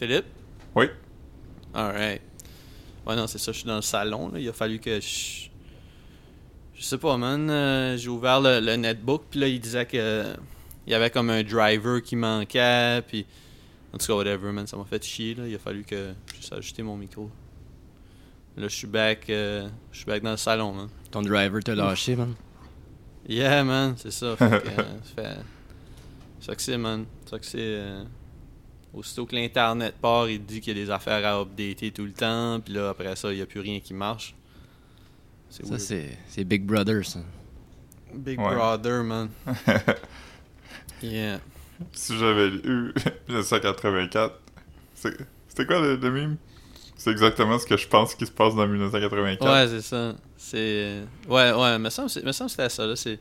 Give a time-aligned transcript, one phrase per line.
[0.00, 0.24] Philippe?
[0.74, 0.86] Oui.
[1.74, 2.22] Alright.
[3.06, 4.30] Ouais, non, c'est ça, je suis dans le salon.
[4.32, 4.38] Là.
[4.40, 5.48] Il a fallu que je.
[6.74, 7.50] Je sais pas, man.
[7.50, 10.24] euh, J'ai ouvert le, le netbook, puis là, il disait que.
[10.86, 13.26] Il y avait comme un driver qui manquait, puis.
[13.92, 14.66] En tout cas, whatever, man.
[14.66, 15.46] Ça m'a fait chier, là.
[15.46, 17.30] Il a fallu que je puisse ajuster mon micro.
[18.56, 19.28] Là, je suis back.
[19.30, 20.88] euh, je suis back dans le salon, man.
[21.10, 22.34] Ton driver t'a lâché, man.
[23.28, 24.34] Yeah, man, c'est ça.
[24.36, 25.36] Fait que, euh, ça fait.
[26.40, 27.04] C'est ça que c'est, man.
[27.24, 27.82] C'est ça que c'est.
[28.92, 32.12] Aussitôt que l'Internet part, il dit qu'il y a des affaires à updater tout le
[32.12, 34.34] temps, puis là, après ça, il n'y a plus rien qui marche.
[35.48, 37.20] C'est Ça, c'est c'est Big Brother, ça.
[38.14, 38.54] Big Ouais.
[38.54, 39.28] Brother, man.
[41.02, 41.40] Yeah.
[41.92, 42.92] si j'avais eu
[43.28, 44.34] 1984,
[44.94, 45.16] c'est-
[45.48, 46.36] c'était quoi le, le meme?
[46.96, 49.42] C'est exactement ce que je pense qui se passe dans 1984.
[49.50, 50.14] Ouais, c'est ça.
[50.36, 51.00] C'est.
[51.26, 52.94] Ouais, ouais, me semble, c'est- me semble que c'était ça, là.
[52.96, 53.18] C'est,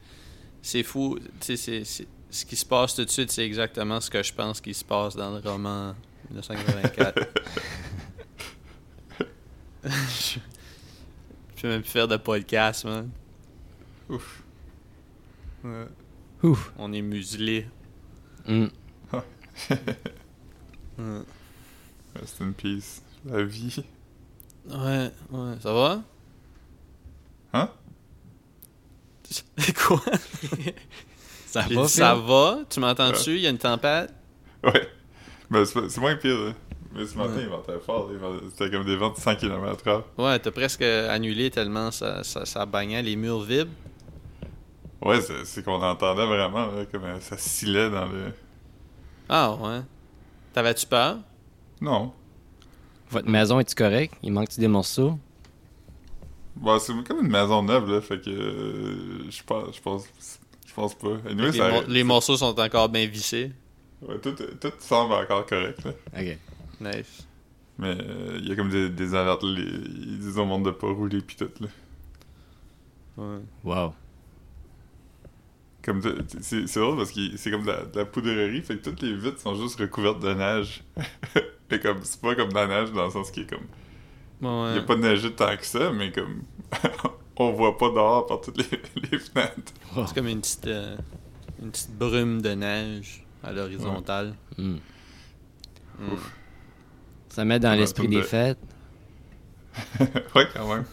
[0.62, 1.18] c'est fou.
[1.40, 4.22] Tu sais, c'est, c'est- ce qui se passe tout de suite, c'est exactement ce que
[4.22, 5.96] je pense qui se passe dans le roman
[6.30, 7.28] 1984.
[9.84, 9.90] je,
[11.56, 13.10] je peux même plus faire de podcast, man.
[14.10, 14.44] Ouf.
[15.64, 15.88] Ouais.
[16.44, 16.72] Ouf.
[16.78, 17.68] On est muselé.
[18.48, 18.68] Hmm.
[21.00, 21.22] Ouais,
[22.14, 23.02] Rest in peace.
[23.24, 23.84] La vie.
[24.68, 25.56] ouais, ouais.
[25.62, 26.04] Ça va?
[27.54, 27.70] Hein?
[29.88, 30.02] Quoi?
[31.52, 32.60] Ça va, dit, ça va?
[32.70, 33.32] Tu m'entends-tu?
[33.36, 34.14] Il y a une tempête?
[34.64, 34.88] Ouais.
[35.50, 36.54] Ben, c'est pas- c'est moins pire, là.
[36.94, 37.42] Mais ce matin, Ouais.
[37.44, 38.10] il ventait fort.
[38.52, 40.04] C'était comme des vents de 100 km/h.
[40.18, 43.72] Ouais, t'as presque annulé tellement ça, ça, ça bagnait, les murs vibrent.
[45.02, 48.34] Ouais, c'est c'est qu'on entendait vraiment, là, comme euh, ça scillait dans le.
[49.30, 49.82] Ah ouais.
[50.54, 51.18] T'avais-tu peur?
[51.80, 52.12] Non.
[53.12, 54.16] Votre maison est-tu correcte?
[54.22, 55.18] Il manque-tu des morceaux?
[56.56, 58.02] Bon, c'est comme une maison neuve, là.
[58.02, 58.30] Fait que.
[58.30, 60.04] euh, Je pense, je pense,
[60.80, 61.18] pense pas.
[61.30, 63.52] Anyway, les, ça- mor- les morceaux sont encore bien vissés.
[64.02, 65.92] Ouais, tout, tout semble encore correct, là.
[66.18, 66.38] Ok.
[66.82, 67.28] Nice.
[67.78, 70.72] Mais euh, il y a comme des, des alertes, les- ils disent au monde de
[70.72, 71.68] pas rouler pis tout, là.
[73.18, 73.40] Ouais.
[73.64, 73.94] Wow.
[75.82, 76.02] Comme
[76.42, 79.16] c'est drôle parce que c'est comme de la, de la poudrerie, fait que toutes les
[79.16, 80.84] vitres sont juste recouvertes de neige.
[81.72, 83.66] Et comme c'est pas comme de la neige dans le sens qui est comme
[84.42, 84.76] il ouais.
[84.76, 86.44] y a pas de neige tant que ça, mais comme
[87.40, 89.74] on voit pas dehors par toutes les, les fenêtres.
[89.96, 90.96] C'est comme une petite, euh,
[91.62, 94.34] une petite brume de neige à l'horizontale.
[94.58, 94.76] Hmm.
[96.00, 96.08] Mm.
[97.30, 98.60] Ça met dans Ouais, l'esprit des de- fêtes.
[100.36, 100.86] ouais, quand même.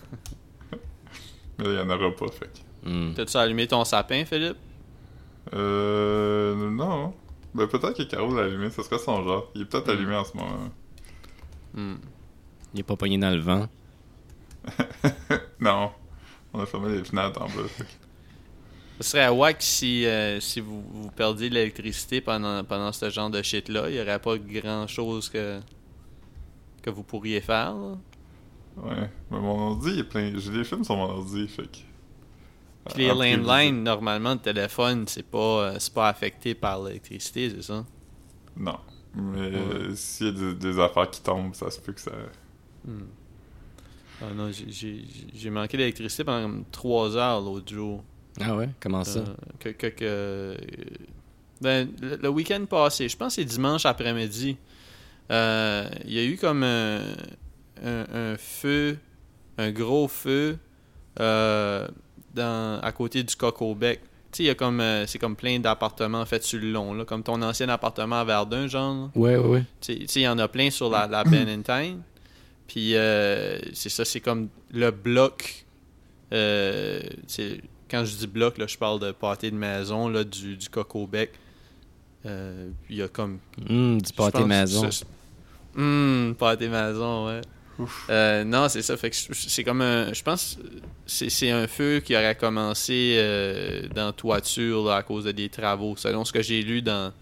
[1.58, 2.50] mais il y en aura pas, fait
[2.84, 2.88] que.
[2.88, 3.14] Hmm.
[3.14, 4.56] T'as-tu allumé ton sapin, Philippe?
[5.54, 6.70] Euh.
[6.70, 7.14] Non.
[7.54, 9.50] Ben peut-être que Caro l'a allumé, ce serait son genre.
[9.54, 9.90] Il est peut-être Mm.
[9.90, 10.70] allumé en ce moment.
[11.74, 11.94] Hmm.
[12.74, 13.66] Il est pas pogné dans le vent.
[15.60, 15.90] non.
[16.56, 17.84] On a fermé les fenêtres en que.
[18.98, 23.42] Ce serait wack si, euh, si vous, vous perdiez l'électricité pendant, pendant ce genre de
[23.42, 23.90] shit-là.
[23.90, 25.60] Il n'y aurait pas grand-chose que,
[26.82, 27.74] que vous pourriez faire.
[27.74, 27.96] là.
[28.78, 29.10] Ouais.
[29.30, 30.32] Mais mon ordi, il est plein.
[30.38, 31.76] J'ai des films sur mon ordi, fait que.
[32.94, 37.84] Puis les landlines, normalement, le téléphone, c'est pas, euh, pas affecté par l'électricité, c'est ça?
[38.56, 38.78] Non.
[39.14, 39.56] Mais Ouais.
[39.56, 42.12] euh, s'il y a des, des affaires qui tombent, ça se peut que ça.
[42.86, 43.00] Hmm.
[44.22, 48.02] Ah non, j'ai- manqué d'électricité pendant comme 3 heures l'autre jour.
[48.40, 48.68] Ah ouais?
[48.80, 49.20] Comment ça?
[49.20, 49.24] Euh,
[49.58, 50.56] que, que, que- euh,
[51.60, 54.56] ben, le, le week-end passé, je pense que c'est dimanche après-midi,
[55.30, 57.00] euh, il y a eu comme un,
[57.84, 58.98] un- un feu,
[59.58, 60.58] un gros feu
[61.20, 61.88] euh,
[62.34, 64.00] dans, à côté du Coco Bec.
[64.32, 67.04] Tu sais, il y a comme, c'est comme plein d'appartements faits sur le long, là,
[67.06, 69.10] comme ton ancien appartement à Verdun, genre.
[69.14, 69.64] Ouais, ouais, ouais.
[69.80, 72.00] Tu sais- il y en a plein sur la, la Bennington.
[72.68, 75.64] Puis euh, c'est ça, c'est comme le bloc.
[76.32, 80.56] euh, c'est- quand je dis bloc, là, je parle de pâté de maison là, du,
[80.56, 81.30] du Coco Bec.
[82.26, 83.38] Euh, puis il y a comme.
[83.68, 84.88] Hmm, du pâté pense- maison.
[85.76, 87.40] Hum, pâté maison, ouais.
[88.10, 88.96] Euh, non, c'est ça.
[88.96, 90.12] Fait que c'est comme un.
[90.12, 90.58] Je pense
[91.06, 95.48] c'est c'est un feu qui aurait commencé euh, dans toiture là, à cause de des
[95.50, 95.94] travaux.
[95.96, 97.12] Selon ce que j'ai lu dans.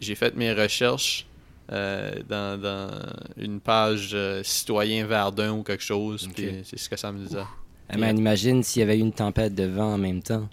[0.00, 1.26] j'ai- fait mes recherches
[1.68, 2.90] dans, dans
[3.36, 6.26] une page euh, citoyen Verdun ou quelque chose.
[6.26, 6.34] Ok.
[6.34, 7.42] Puis c'est ce que ça me disait.
[7.90, 10.48] Ah, man, imagine s'il y avait eu une tempête de vent en même temps.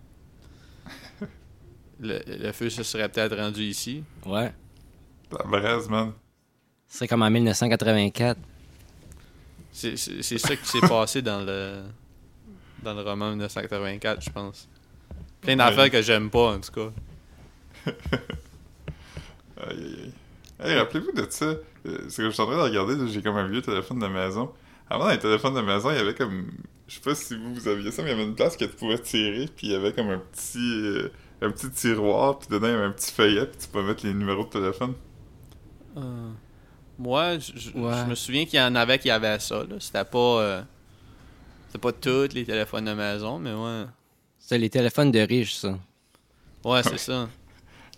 [1.99, 4.03] Le, le feu se serait peut-être rendu ici.
[4.25, 4.53] Ouais.
[5.31, 6.11] La braise, man.
[6.87, 8.37] Ce serait comme en 1984.
[9.71, 11.83] C'est ça qui s'est passé dans le
[12.83, 14.67] dans le roman 1984, je pense.
[15.41, 15.89] Plein d'affaires Ouais.
[15.89, 16.91] que j'aime pas, en tout cas.
[19.57, 20.13] Aïe, aïe, aïe.
[20.59, 21.45] Hey, rappelez-vous de ça.
[21.45, 21.59] Euh,
[22.07, 24.51] C'est que je suis en train de regarder, j'ai comme un vieux téléphone de maison.
[24.89, 26.51] Avant, dans les téléphones de maison, il y avait comme.
[26.87, 28.65] Je sais pas si vous, vous aviez ça, mais il y avait une place que
[28.65, 30.59] tu pouvais tirer, puis il y avait comme un petit.
[30.59, 31.11] euh,
[31.41, 34.05] un petit tiroir, puis dedans, il y avait un petit feuillet, puis tu pouvais mettre
[34.05, 34.93] les numéros de téléphone.
[35.95, 36.01] Ah.
[36.97, 37.93] Moi, je, Ouais.
[38.03, 39.63] je me souviens qu'il y en avait qui avaient ça.
[39.63, 39.75] là.
[39.79, 40.17] C'était pas.
[40.41, 40.61] euh,
[41.67, 43.85] C'était pas tous les téléphones de maison, mais ouais.
[44.39, 45.77] C'est les téléphones de riches, ça.
[46.63, 47.27] Ouais, c'est ça.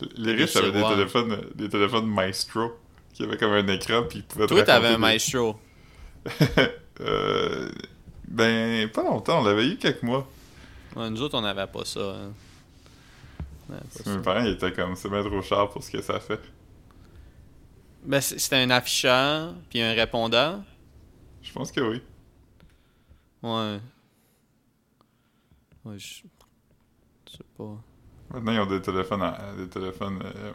[0.01, 2.77] Riches avaient des téléphones, des téléphones Maestro
[3.13, 5.59] qui avaient comme un écran puis ils pouvaient Toi, t'avais un maestro.
[6.99, 7.69] Euh,
[8.27, 10.27] ben, pas longtemps, on l'avait eu quelques mois.
[10.95, 11.99] Ouais, nous autres, on n'avait pas ça.
[11.99, 12.31] hein.
[13.69, 14.15] Avait pas ça.
[14.15, 16.39] Mes parents ils étaient comme, c'est bien trop cher pour ce que ça fait.
[18.03, 20.59] Ben, c'était un afficheur, puis un répondeur.
[21.44, 22.01] Je pense que oui.
[23.44, 23.79] Ouais.
[25.85, 26.23] Ouais, je.
[27.27, 27.77] Je sais pas.
[28.33, 30.51] Maintenant, ils ont des téléphones, à- des téléphones euh,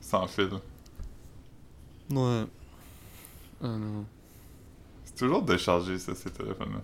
[0.00, 0.50] sans fil.
[2.10, 2.44] Ouais.
[3.62, 4.04] Ah non.
[5.04, 6.80] C'est toujours déchargé, ça, ces téléphones-là.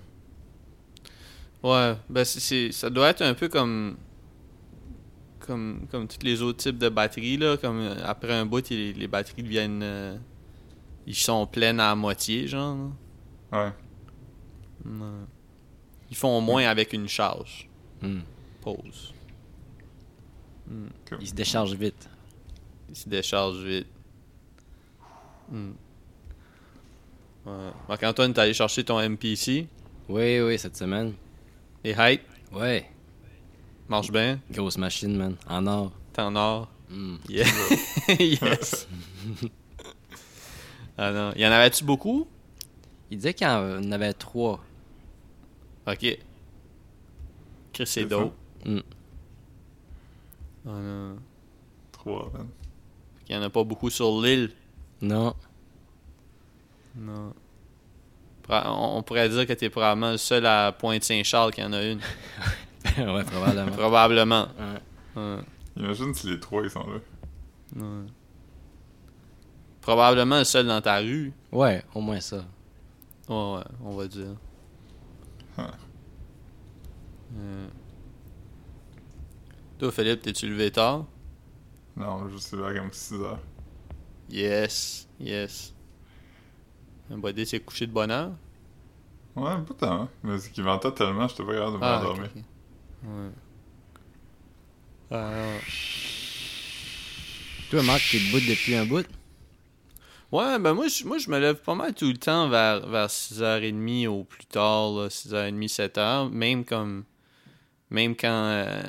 [1.62, 3.97] Ouais, ben c'est- ça doit être un peu comme
[5.41, 8.93] comme comme tous les autres types de batteries là, comme euh, après un bout les,
[8.93, 10.17] les batteries deviennent euh,
[11.06, 12.76] ils sont pleines à moitié genre.
[13.53, 13.64] là.
[13.64, 13.73] Ouais.
[14.85, 15.25] Ouais.
[16.11, 17.69] Ils font moins avec une charge.
[18.03, 18.21] Hmm.
[18.62, 19.12] Pause.
[21.20, 22.09] Ils se déchargent vite.
[22.88, 23.87] Ils se déchargent vite.
[25.50, 25.70] Hmm.
[27.47, 27.53] Ouais.
[27.88, 29.67] Marc-Antoine, t'es allé chercher ton MPC.
[30.09, 31.15] Oui, oui, cette semaine.
[31.85, 32.23] Les hype,
[32.53, 32.91] Ouais.
[33.88, 34.41] marche bien?
[34.50, 35.37] Grosse machine, man.
[35.49, 35.93] En or.
[36.12, 36.69] T'es en or?
[36.91, 37.17] Hmm.
[37.29, 37.47] Yeah.
[38.19, 38.87] yes.
[40.97, 41.32] ah non.
[41.37, 42.26] Y en avait-tu beaucoup?
[43.11, 44.61] Il disait qu'il y en avait trois.
[45.87, 46.19] Ok.
[47.73, 48.35] Chris, dope.
[48.67, 48.81] Mm.
[50.66, 51.16] Ah non.
[51.93, 52.49] Trois, man.
[53.28, 54.50] Il y en a pas beaucoup sur l'île.
[55.02, 55.34] Non.
[56.96, 57.32] Non.
[58.50, 62.00] On on pourrait dire que t'es probablement le seul à Pointe-Saint-Charles qui en a une.
[62.96, 63.72] ouais, probablement.
[63.72, 64.49] Probablement.
[64.58, 65.22] Ouais.
[65.22, 65.38] Ouais.
[65.76, 67.00] Imagine si les trois, ils sont là.
[67.76, 68.06] Ouais.
[69.82, 71.32] Probablement le seul dans ta rue.
[71.52, 72.44] Ouais, au moins ça.
[73.28, 74.34] Ouais, ouais, on va dire.
[75.56, 75.62] Huh.
[77.37, 77.69] Euh.
[79.78, 81.04] Toi, Philippe, t'es-tu levé tard?
[81.96, 83.38] Non, je suis là comme 6 heures.
[84.28, 85.72] Yes, yes.
[87.10, 88.32] Un body s'est couché de bonne heure?
[89.36, 90.02] Ouais, pas tant.
[90.02, 90.08] hein.
[90.22, 92.25] Mais c'est qu'il ventait tellement, j'étais pas capable de Ah, m'endormir.
[92.25, 92.42] ok, ok.
[93.08, 93.30] Ouais.
[95.10, 95.60] Ah, ouais.
[97.70, 99.06] Toi, Marc, t'es debout depuis un bout?
[100.30, 103.08] Ouais, ben moi je, moi, je me lève pas mal tout le temps vers, vers
[103.08, 106.30] 6h30 au plus tard, là, 6h30, 7h.
[106.30, 107.04] Même comme.
[107.90, 108.28] Même quand.
[108.28, 108.82] euh,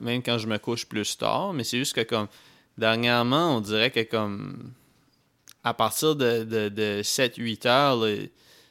[0.00, 1.52] même quand je me couche plus tard.
[1.52, 2.28] Mais c'est juste que, comme.
[2.78, 4.72] Dernièrement, on dirait que, comme.
[5.62, 8.04] À partir de, de, de 7-8 heures,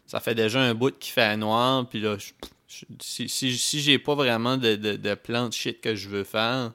[0.06, 1.88] ça fait déjà un bout qui fait noir.
[1.90, 2.32] Puis là, je-
[2.68, 6.24] je- si, si, si j'ai pas vraiment de, de, plan de shit que je veux
[6.24, 6.72] faire,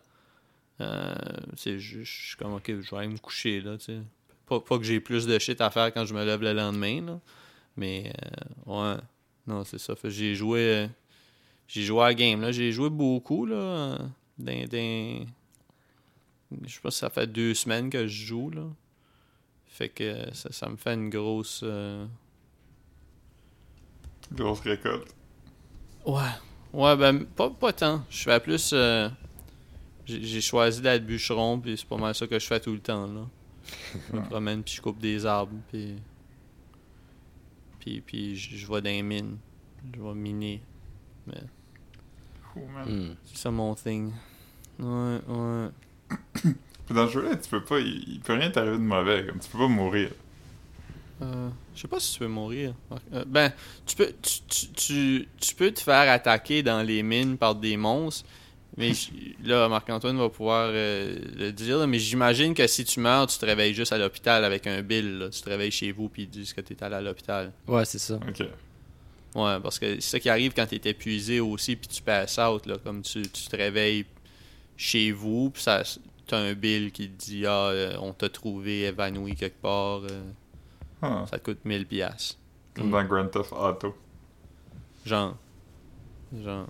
[0.81, 1.15] euh,
[1.57, 2.13] c'est juste.
[2.13, 3.99] Je suis comme, ok, je vais aller me coucher, là, tu sais.
[4.47, 7.01] Pas, pas que j'ai plus de shit à faire quand je me lève le lendemain,
[7.05, 7.21] là.
[7.77, 8.13] Mais,
[8.69, 9.01] euh, ouais.
[9.47, 9.95] Non, c'est ça.
[10.05, 10.61] J'ai joué.
[10.61, 10.87] euh,
[11.69, 12.51] j'ai joué à game, là.
[12.53, 13.99] J'ai joué beaucoup, là.
[14.39, 14.67] Dans.
[14.69, 15.27] dans-
[16.63, 18.65] Je sais pas si ça fait deux semaines que je joue, là.
[19.67, 21.61] Fait que ça, ça me fait une grosse.
[21.63, 22.07] euh,
[24.33, 25.15] Grosse récolte.
[26.07, 26.23] Ouais.
[26.73, 28.05] Ouais, ben, pas, pas tant.
[28.11, 28.71] Je fais plus.
[28.73, 29.09] euh,
[30.07, 33.07] J'ai choisi d'être bûcheron, puis c'est pas mal ça que je fais tout le temps,
[33.07, 33.27] là.
[34.11, 35.97] Je me promène, puis je coupe des arbres, puis.
[37.81, 39.39] Puis, puis je je vais dans les mines.
[39.95, 40.61] Je vais miner.
[41.27, 41.33] Fou,
[42.75, 43.17] man.
[43.25, 44.13] C'est ça mon thing.
[44.79, 45.69] Ouais, ouais.
[46.87, 47.79] Puis dans ce jeu-là, tu peux pas.
[47.81, 49.27] Il, il peut rien t'arriver de mauvais.
[49.27, 50.11] Comme tu peux pas mourir.
[51.21, 52.75] Euh, je sais pas si tu peux mourir.
[53.13, 53.53] Euh, ben,
[53.85, 57.77] tu peux, tu, tu, tu, tu peux te faire attaquer dans les mines par des
[57.77, 58.25] monstres.
[58.77, 58.93] Mais
[59.45, 61.79] là, Marc-Antoine va pouvoir euh, le dire.
[61.79, 64.81] là, Mais j'imagine que si tu meurs, tu te réveilles juste à l'hôpital avec un
[64.83, 65.19] bill.
[65.19, 65.29] là.
[65.29, 67.53] Tu te réveilles chez vous puis ils disent que tu es allé à l'hôpital.
[67.67, 68.15] Ouais, c'est ça.
[68.29, 68.45] Ok.
[69.39, 72.39] Ouais, parce que c'est ça qui arrive quand tu es épuisé aussi puis tu passes
[72.39, 72.67] out.
[72.67, 74.05] Là, comme tu, tu te réveilles
[74.77, 75.83] chez vous puis ça
[76.29, 80.03] t'as un bill qui te dit Ah, euh, on t'a trouvé évanoui quelque part.
[80.05, 81.85] euh, ça te coûte 1000$.
[81.87, 82.39] piastres.
[82.75, 83.97] comme dans Grand Theft Auto.
[85.05, 85.37] Genre.
[86.45, 86.67] Genre.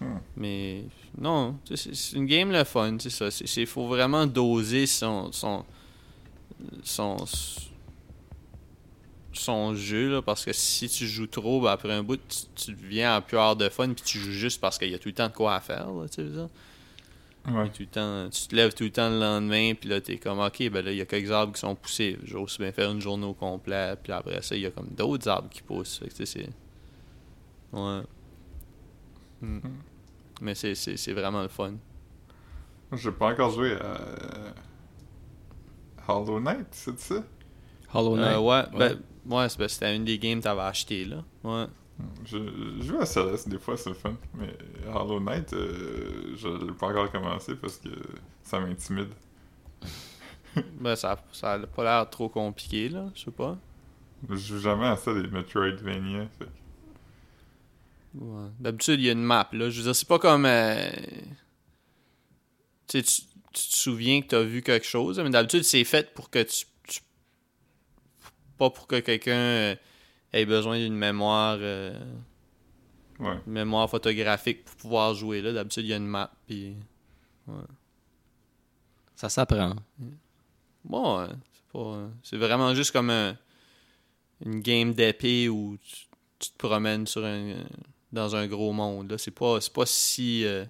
[0.00, 0.18] Hmm.
[0.36, 0.84] Mais
[1.18, 3.28] non, c'est c'est une game le fun, c'est ça.
[3.56, 5.64] Il faut vraiment doser son son
[6.84, 7.69] son, son
[9.32, 13.16] jeu là, parce que si tu joues trop, ben, après un bout, tu, tu deviens
[13.16, 15.28] en peur de fun puis tu joues juste parce qu'il y a tout le temps
[15.28, 16.48] de quoi à faire, là, tu sais.
[17.50, 17.70] Ouais.
[17.70, 20.40] Tout le temps, tu te lèves tout le temps le lendemain, puis là, t'es comme,
[20.40, 22.18] ok, ben là, il y a quelques arbres qui sont poussés.
[22.22, 24.70] Je vais aussi bien faire une journée au complet, puis après ça, il y a
[24.70, 25.98] comme d'autres arbres qui poussent.
[26.00, 26.44] Fait que, tu sais,
[27.72, 27.78] c'est.
[27.78, 28.02] Ouais.
[29.40, 29.60] Hmm.
[30.42, 31.74] Mais c'est- c'est c'est vraiment le fun.
[32.92, 34.52] J'ai pas encore joué à.
[36.08, 37.24] Hollow Knight, c'est ça?
[37.94, 38.36] Hollow Knight.
[38.36, 38.88] Euh, ouais, Ouais.
[38.90, 41.24] ben, ouais, c'est parce que c'était une des games que t'avais acheté, là.
[41.44, 41.66] Ouais.
[42.24, 42.38] Je,
[42.80, 44.56] je joue à Celeste, des fois c'est le fun, mais
[44.90, 47.90] Hollow Knight, euh, je l'ai pas encore commencé parce que
[48.42, 49.10] ça m'intimide.
[50.80, 53.08] Ben, ça, ça a pas l'air trop compliqué, là.
[53.14, 53.56] Je sais pas.
[54.28, 56.26] Je joue jamais à ça, les Metroidvania.
[56.38, 56.48] fait
[58.14, 58.48] Ouais.
[58.58, 59.70] D'habitude, il y a une map, là.
[59.70, 60.46] Je veux dire, c'est pas comme.
[60.46, 60.90] euh,
[62.88, 63.22] tu tu
[63.68, 66.66] te souviens que t'as vu quelque chose, mais d'habitude, c'est fait pour que tu.
[68.60, 69.74] Pas pour que quelqu'un euh,
[70.34, 71.56] ait besoin d'une mémoire.
[71.60, 71.98] euh,
[73.18, 73.36] Ouais.
[73.46, 75.52] une mémoire photographique pour pouvoir jouer, là.
[75.54, 76.76] D'habitude, il y a une map, puis.
[79.14, 79.74] Ça s'apprend.
[80.84, 81.78] Bon, c'est pas.
[81.78, 83.36] euh, C'est vraiment juste comme un-
[84.44, 85.96] une game d'épée où tu,
[86.38, 87.64] tu te promènes sur un,
[88.12, 89.10] dans un gros monde.
[89.10, 89.18] Là.
[89.18, 90.44] C'est pas, c'est pas si.
[90.46, 90.64] euh,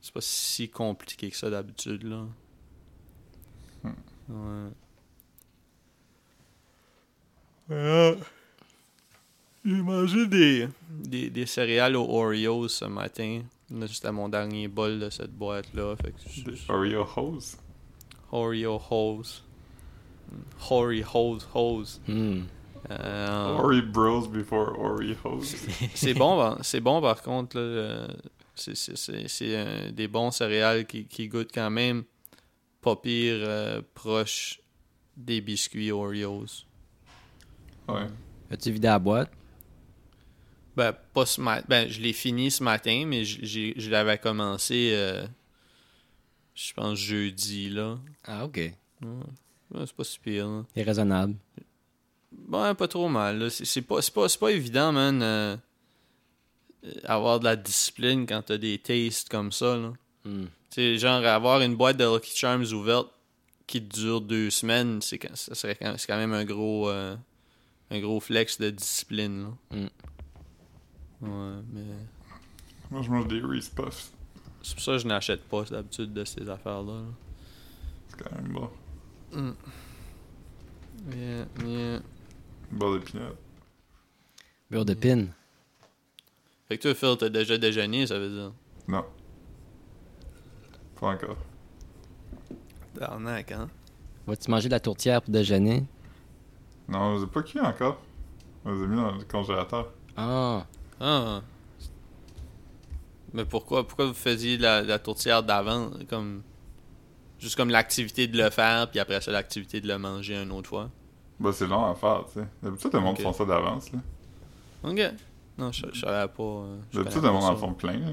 [0.00, 2.24] c'est pas si compliqué que ça d'habitude, là.
[3.84, 4.70] Ouais.
[7.70, 8.14] Euh,
[9.64, 13.42] J'ai mangé des, des, des céréales aux Oreos ce matin.
[13.70, 15.94] Là, C'était mon dernier bol de cette boîte-là.
[16.28, 17.56] Je- Des Oreo Hose.
[18.30, 19.42] Oreo hose.
[20.68, 22.00] Hori hose hose.
[22.08, 22.40] Hmm.
[22.90, 25.54] Euh, Ori Bros before Ori Hose.
[25.94, 27.56] c'est bon, par- c'est bon par contre.
[27.56, 28.08] là, euh,
[28.54, 32.04] c'est c'est- c'est- c'est, euh, des bons céréales qui, qui goûtent quand même
[32.82, 34.60] pas pire euh, proche
[35.16, 36.64] des biscuits Oreos.
[37.88, 38.06] Ouais.
[38.50, 39.30] As-tu vidé la boîte?
[40.76, 41.64] Ben, pas ce matin.
[41.68, 45.24] Ben, je l'ai fini ce matin, mais je l'avais commencé, euh,
[46.54, 47.98] je pense, jeudi, là.
[48.24, 48.56] Ah, ok.
[48.56, 50.64] Ouais, c'est pas si pire, là.
[50.74, 51.34] C'est raisonnable?
[52.48, 53.38] Ouais, pas trop mal.
[53.38, 53.50] là.
[53.50, 55.56] C'est pas, c'est pas, c'est pas évident, man, euh,
[56.84, 59.76] euh, avoir de la discipline quand t'as des tastes comme ça.
[59.76, 59.92] Là.
[60.24, 60.46] Hmm.
[60.70, 63.08] Tu genre, avoir une boîte de Lucky Charms ouverte
[63.66, 67.16] qui dure deux semaines, c'est quand, ça serait quand, c'est quand même un gros, euh,
[67.90, 69.42] un gros flex de discipline.
[69.70, 69.76] Là.
[69.78, 69.88] Mm.
[71.22, 71.80] Ouais, mais
[72.90, 74.10] Moi, je mange des Reese Puffs.
[74.62, 76.92] c'est pour ça que je n'achète pas d'habitude de ces affaires-là.
[76.92, 77.06] là.
[78.08, 78.70] C'est quand même bon.
[81.10, 82.00] Yeah, yeah.
[82.70, 83.34] Beurre de peanut.
[84.70, 85.26] Beurre de pin.
[86.68, 88.52] Fait que toi, Phil, t'as déjà déjeuné, ça veut dire?
[88.88, 89.04] Non.
[90.98, 91.36] Pas encore.
[92.94, 93.68] Darnac, hein?
[94.26, 95.84] Vas-tu manger de la tourtière pour déjeuner?
[96.94, 97.98] Non, j'ai pas cuit encore?
[98.64, 99.88] On les a mis dans le congélateur.
[100.16, 100.64] Ah,
[101.00, 101.42] Ah.
[103.32, 106.42] Mais pourquoi, pourquoi vous faisiez la, la tourtière d'avant comme
[107.40, 110.68] juste comme l'activité de le faire puis après ça l'activité de le manger une autre
[110.68, 110.88] fois?
[111.40, 112.46] Bah, c'est long à faire, tu sais.
[112.62, 113.22] D'habitude, le monde Ok.
[113.22, 113.98] font ça d'avance, là.
[114.84, 115.00] OK.
[115.58, 116.42] Non, je, je savais pas.
[116.42, 118.06] euh, je D'habitude, le monde en font plein, là.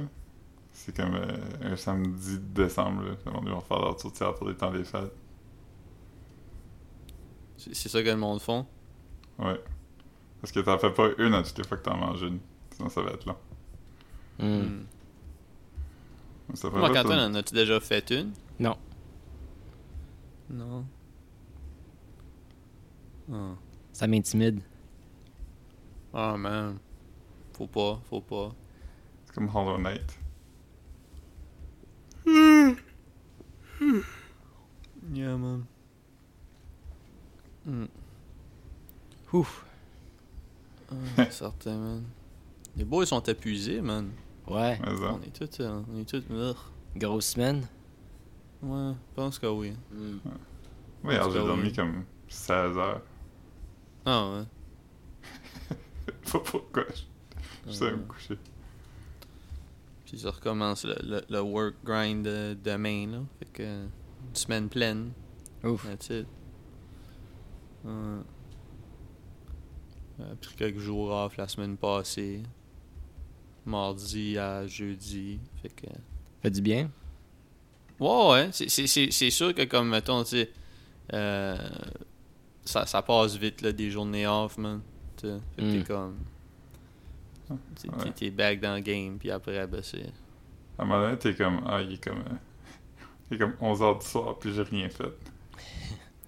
[0.73, 1.37] C'est comme euh,
[1.73, 3.11] un samedi de décembre, là.
[3.27, 5.13] Le monde, ils vont faire leur tourtière pour les temps des fêtes.
[7.73, 8.65] C'est ça que le monde font.
[9.39, 9.59] Ouais.
[10.41, 12.39] Parce que t'en fais pas une à toutes les fois que t'en manges une.
[12.75, 13.35] Sinon, ça va être long.
[14.39, 14.45] hmm.
[14.45, 14.85] Hmm.
[16.55, 18.33] Ça Moi, une- en as-tu déjà fait une?
[18.59, 18.75] Non.
[20.49, 20.85] Non.
[23.31, 23.53] Ah.
[23.93, 24.61] Ça m'intimide.
[26.13, 26.77] Ah, man.
[27.53, 28.49] Faut pas, faut pas.
[29.25, 30.17] C'est comme Hollow Knight.
[35.13, 35.65] Yeah, man.
[37.65, 37.85] Hmm.
[39.33, 39.65] Ouf.
[41.17, 42.03] Ah, certain, man.
[42.75, 44.11] Les boys sont épuisés, man.
[44.47, 44.79] Ouais.
[44.85, 46.55] On est tous, euh, on est tous, ugh.
[46.95, 47.67] Grosse semaine.
[48.61, 49.73] Ouais, je pense que oui.
[49.93, 51.73] Oui, alors Parce j'ai dormi oui.
[51.73, 53.01] comme 16 heures.
[54.05, 54.43] Ah ouais.
[56.23, 56.83] Je sais pas pourquoi.
[56.93, 58.37] Je, je sais me coucher.
[60.05, 63.19] Puis ça recommence le, le, le work grind de, demain, là.
[63.39, 63.89] Fait que une
[64.35, 65.11] semaine pleine.
[65.63, 65.85] Ouf.
[65.85, 66.27] That's it.
[67.83, 68.21] Ouais.
[70.19, 72.43] J'ai pris quelques jours off la semaine passée.
[73.65, 75.39] Mardi à jeudi.
[75.61, 75.87] Fait que.
[76.41, 76.89] Fait du bien?
[77.99, 78.49] Ouais, ouais.
[78.51, 80.51] C'est- C'est c'est- c'est sûr que, comme, mettons, tu sais,
[81.13, 81.57] euh,
[82.65, 84.81] ça, ça passe vite, là, des journées off, man.
[85.17, 85.39] Tu sais.
[85.55, 85.71] Fait que Mm.
[85.79, 86.17] t'es comme.
[87.75, 88.31] t'es- Ouais.
[88.31, 90.05] Back dans le game, puis après, ben, c'est.
[90.77, 92.35] À un moment donné, t'es comme, ah, il est comme, euh,
[93.31, 95.11] il est comme 11h du soir, puis j'ai rien fait.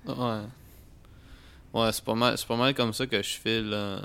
[0.08, 0.42] Ouais.
[1.74, 4.00] Ouais, c'est pas mal, c'est pas mal comme ça que je file.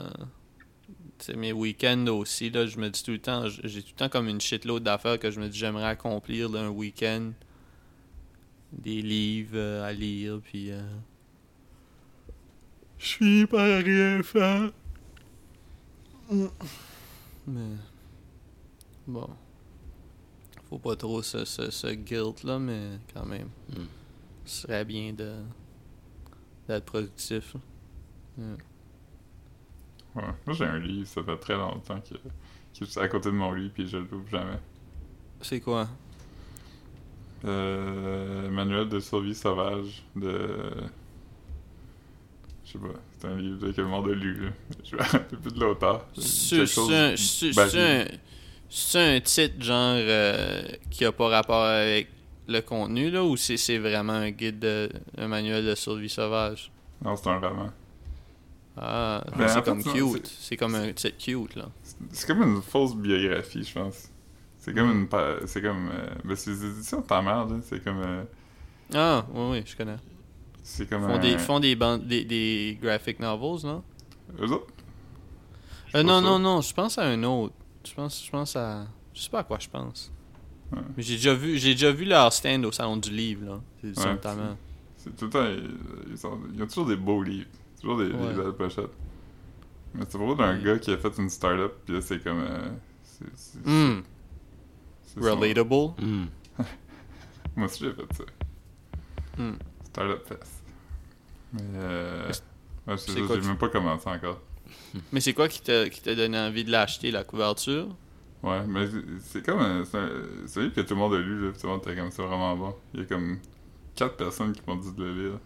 [1.18, 4.08] sais, mes week-ends aussi, là, je me dis tout le temps, j'ai tout le temps
[4.08, 7.32] comme une shitload d'affaires que je me dis j'aimerais accomplir là, un week-end.
[8.72, 10.70] Des livres euh, à lire, puis.
[10.70, 10.80] euh,
[12.98, 14.70] Je finis par rien faire.
[17.46, 17.76] Mais.
[19.06, 19.28] Bon.
[20.68, 23.48] Faut pas trop ce, ce, ce guilt là, mais quand même.
[23.70, 23.84] Mm.
[24.44, 25.36] ce serait bien de
[26.68, 27.54] d'être productif.
[28.38, 28.44] Ouais.
[30.14, 32.14] Moi, j'ai un livre, ça fait très longtemps que,
[32.72, 34.58] qui est juste à côté de mon lit, puis je l'ouvre jamais.
[35.40, 35.88] C'est quoi?
[37.44, 40.48] Euh, Manuel de survie sauvage de.
[42.64, 44.44] Je sais pas, c'est un livre que le monde a lu.
[44.46, 44.50] Là.
[44.84, 46.06] Je me rappelle plus de l'auteur.
[46.18, 48.06] C'est c'est un, c'est- c'est un,
[48.68, 52.08] c'est un titre genre euh, qui a pas rapport avec
[52.48, 56.70] le contenu là ou c'est c'est vraiment un guide de un manuel de survie sauvage?
[57.04, 57.70] Non, c'est un roman.
[58.76, 60.26] Ah, Ben, en c'est fait, comme c'est- cute.
[60.40, 61.66] C'est comme un titre cute là.
[62.12, 64.08] C'est- comme une fausse biographie, je pense.
[64.58, 65.08] C'est comme une.
[65.46, 65.90] C'est comme.
[65.92, 67.56] euh, ben, c'est les éditions de ta mère, là.
[67.62, 68.00] C'est comme.
[68.04, 68.24] euh,
[68.94, 69.96] Ah, oui oui, je connais.
[70.62, 71.02] c'est comme.
[71.02, 73.82] Font un- des font des bandes des, des graphic novels, non?
[74.40, 74.66] Eux autres?
[75.94, 77.54] Euh, non non non, je pense à un autre.
[77.84, 80.12] Je pense je pense à je sais pas à quoi je pense.
[80.72, 80.78] Ouais.
[80.96, 83.60] Mais j'ai déjà vu j'ai déjà vu leur stand au salon du livre là.
[83.80, 84.56] C'est Ouais, notamment.
[84.96, 85.46] C'est tout le temps.
[85.46, 85.70] Ils,
[86.10, 87.48] ils sont- ils ont toujours des beaux livres.
[87.80, 88.34] Toujours des, des Ouais.
[88.34, 88.90] belles pochettes.
[89.94, 90.62] Mais c'est propos d'un Ouais.
[90.64, 92.40] gars qui a fait une start-up, pis là, c'est comme.
[92.40, 92.68] euh,
[93.02, 94.02] c'est- c'est- Hmm,
[95.02, 95.74] c'est son- relatable.
[95.98, 96.26] Hmm.
[97.56, 98.24] Moi aussi, j'ai fait ça.
[99.38, 99.54] Hmm.
[99.84, 100.62] Startup Fest.
[101.54, 102.28] Mais euh...
[102.86, 104.40] Ouais, c'est c'est ça, quoi j'ai même pas commencé encore.
[105.12, 107.88] Mais c'est quoi qui t'a qui t'a donné envie de l'acheter, la couverture?
[108.42, 108.86] Ouais, mais
[109.20, 109.84] c'est- comme un...
[109.84, 110.04] C'est un...
[110.06, 112.22] un livre que tout le monde a lu, là, tout le monde était comme, c'est
[112.22, 112.74] vraiment bon.
[112.94, 113.38] Il y a comme
[113.94, 115.38] quatre personnes qui m'ont dit de le lire.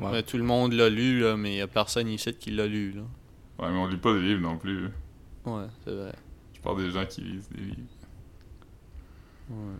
[0.00, 0.10] Ouais.
[0.10, 2.66] Ouais, tout le monde l'a lu, là, mais il y a personne ici qui l'a
[2.66, 2.92] lu.
[2.92, 3.02] Là.
[3.58, 4.84] Ouais, mais on lit pas des livres non plus.
[4.84, 4.90] là.
[5.44, 6.14] Ouais, c'est vrai.
[6.54, 7.76] Je parle des gens qui lisent des livres.
[9.50, 9.76] Ouais.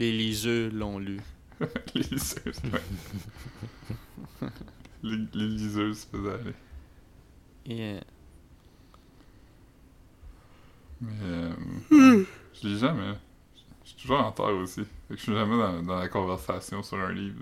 [0.00, 1.20] Les liseux l'ont lu.
[1.94, 4.48] les liseuses, ouais.
[5.02, 6.54] les, les liseuses se faisaient aller.
[7.66, 8.00] Yeah.
[11.00, 11.10] Mais...
[11.22, 11.50] Euh...
[11.90, 12.26] ouais,
[12.60, 13.14] je lis jamais.
[13.84, 14.82] Je suis toujours en retard aussi.
[15.08, 17.40] Fait que je suis jamais dans, dans la conversation sur un livre.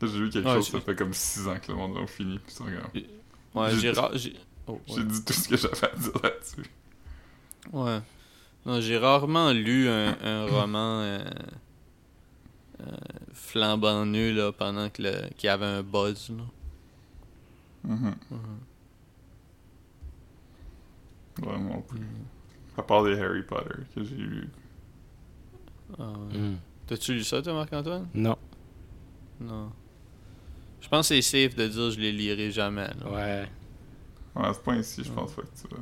[0.00, 2.06] Là, j'ai lu quelque Ouais, chose, ça fait comme 6 ans que le monde a
[2.06, 2.90] fini, pis ça regarde.
[3.54, 4.36] Ouais, J'ai- j'ai ra- j'ai
[4.66, 5.04] oh, J'ai ouais.
[5.04, 6.70] dit tout ce que j'avais à dire là-dessus.
[7.72, 8.00] Ouais.
[8.66, 11.24] Non, j'ai rarement lu un, un roman euh,
[12.80, 12.84] euh,
[13.32, 16.30] flambant nu là, pendant que le, qu'il y avait un buzz.
[16.30, 16.44] Là.
[17.84, 17.96] Ouais,
[18.30, 18.38] moi
[21.42, 22.00] non plus.
[22.76, 24.48] À part des Harry Potter que j'ai lu.
[25.98, 26.38] Ah, ouais.
[26.38, 26.56] Hmm.
[26.86, 28.08] T'as-tu lu ça, toi, Marc-Antoine?
[28.14, 28.36] Non.
[29.40, 29.72] Non.
[30.80, 32.86] Je pense que c'est safe de dire que je les lirai jamais.
[33.00, 33.10] là.
[33.10, 33.48] Ouais.
[34.36, 35.74] Ouais, à ce point ici, je pense pas que tu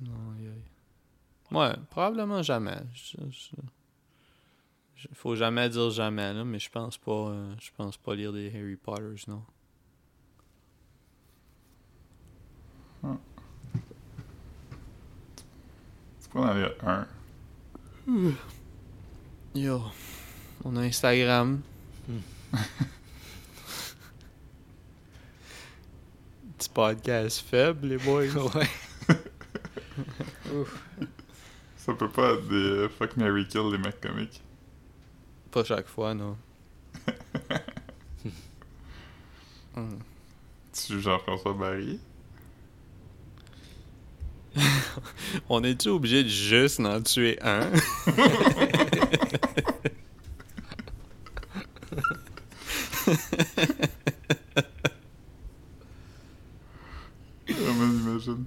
[0.00, 1.56] Non, aïe, aïe.
[1.56, 2.78] Ouais, probablement jamais.
[2.94, 3.56] Je, je-
[4.96, 8.32] je- faut jamais dire jamais, là, mais je pense pas euh, je pense pas lire
[8.32, 9.42] des Harry Potters, non.
[13.02, 13.08] Tu
[16.30, 17.06] peux en aller un.
[19.54, 19.82] Yo.
[20.64, 21.60] On a Instagram.
[26.56, 28.26] Petit podcast faible, les boys.
[28.34, 28.68] ouais.
[31.76, 34.42] Ça peut pas être des euh, Fuck Mary Kill des mecs comiques.
[35.50, 36.36] Pas chaque fois, non.
[39.76, 39.98] Hmm.
[40.72, 42.00] Tu Jean-François Barry?
[45.48, 47.70] On est-tu obligé de juste en tuer un?
[57.50, 58.44] Ah, man, imagine.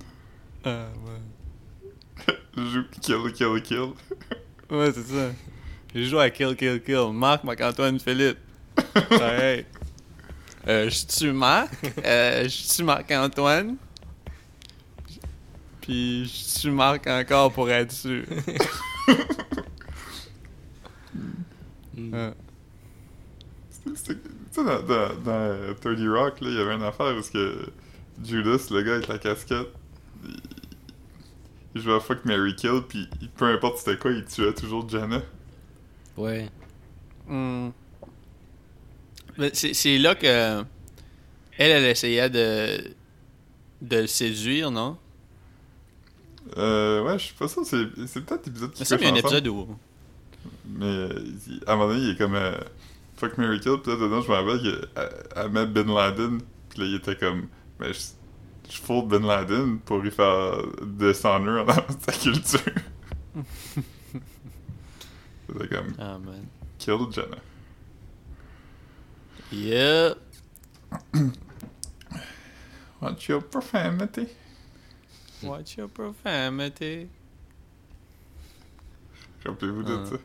[0.64, 2.36] Ah, ouais.
[2.56, 3.94] Je joue Kill, Kill, Kill.
[4.70, 5.32] Ouais, c'est ça.
[5.94, 7.12] J'ai joué à Kill Kill Kill.
[7.14, 8.38] Marc, Marc-Antoine, Philippe.
[9.10, 9.66] Pareil.
[10.68, 11.74] Euh, je tue Marc?
[12.06, 13.78] Euh, je tue Marc-Antoine?
[15.92, 18.24] Puis je tue Marc encore pour être sûr.
[23.96, 27.16] C'était- Tu sais, dans, dans, dans euh, 30 Rock, là, il y avait une affaire
[27.18, 27.66] où que
[28.24, 29.68] Judas, le gars avec la casquette,
[30.26, 30.40] il,
[31.76, 35.22] il jouait à Fuck Mary Kill, puis peu importe c'était quoi, il tuait toujours Jenna.
[36.18, 36.50] Ouais.
[37.30, 37.72] Mais
[39.54, 40.26] C'est c'est là que
[41.58, 42.94] elle, elle essayait de
[43.82, 44.98] de le séduire, non?
[46.58, 49.12] Euh, ouais, je suis pas sûr, c'est peut-être l'épisode qui Mais ça, il y a
[49.12, 49.76] un épisode où.
[50.66, 51.10] Mais euh,
[51.68, 52.58] à un moment donné, il est comme euh,
[53.18, 56.86] Fuck Mary Kill, pis là dedans, je me rappelle qu'elle met Ben Laden, pis là
[56.88, 57.48] il était comme,
[57.80, 58.00] ben je,
[58.70, 60.60] je Ben Laden pour lui faire
[61.60, 62.60] avant de sa culture.
[65.48, 66.46] C'était comme, Ah, man.
[66.80, 67.38] kill Jenna.
[69.52, 70.16] Yeah.
[73.02, 74.28] Watch your profanity?
[75.50, 77.08] Watch your profanity.
[79.46, 80.16] Rappelez-vous de ça.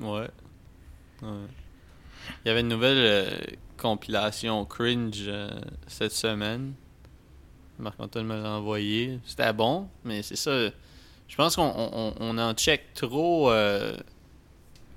[0.00, 0.28] Ouais.
[1.22, 1.28] ouais.
[2.44, 3.38] Il y avait une nouvelle euh,
[3.76, 5.48] compilation cringe euh,
[5.86, 6.74] cette semaine.
[7.78, 9.20] Marc-Antoine me l'a envoyé.
[9.24, 10.70] C'était bon, mais c'est ça.
[11.28, 13.96] Je pense qu'on on, on en check trop euh,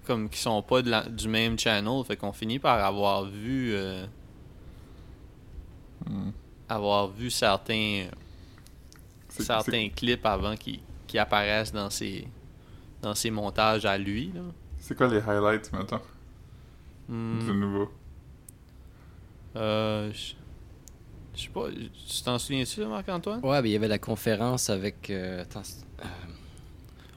[0.05, 2.03] comme qui sont pas de la- du même channel.
[2.05, 3.75] Fait qu'on finit par avoir vu
[6.09, 6.31] Hmm.
[6.69, 8.07] avoir vu certains
[9.39, 12.27] certains clips avant qui, qui apparaissent dans ses
[13.01, 14.31] dans ses montages à lui.
[14.33, 14.41] Là.
[14.77, 16.01] C'est quoi les highlights, mettons,
[17.07, 17.39] Hmm.
[17.39, 17.89] du nouveau?
[19.55, 20.33] Euh, je
[21.35, 23.39] je sais pas, tu t'en souviens-tu, Marc-Antoine?
[23.43, 25.09] Ouais, mais il y avait la conférence avec.
[25.09, 25.61] euh, attends,
[26.01, 26.05] euh,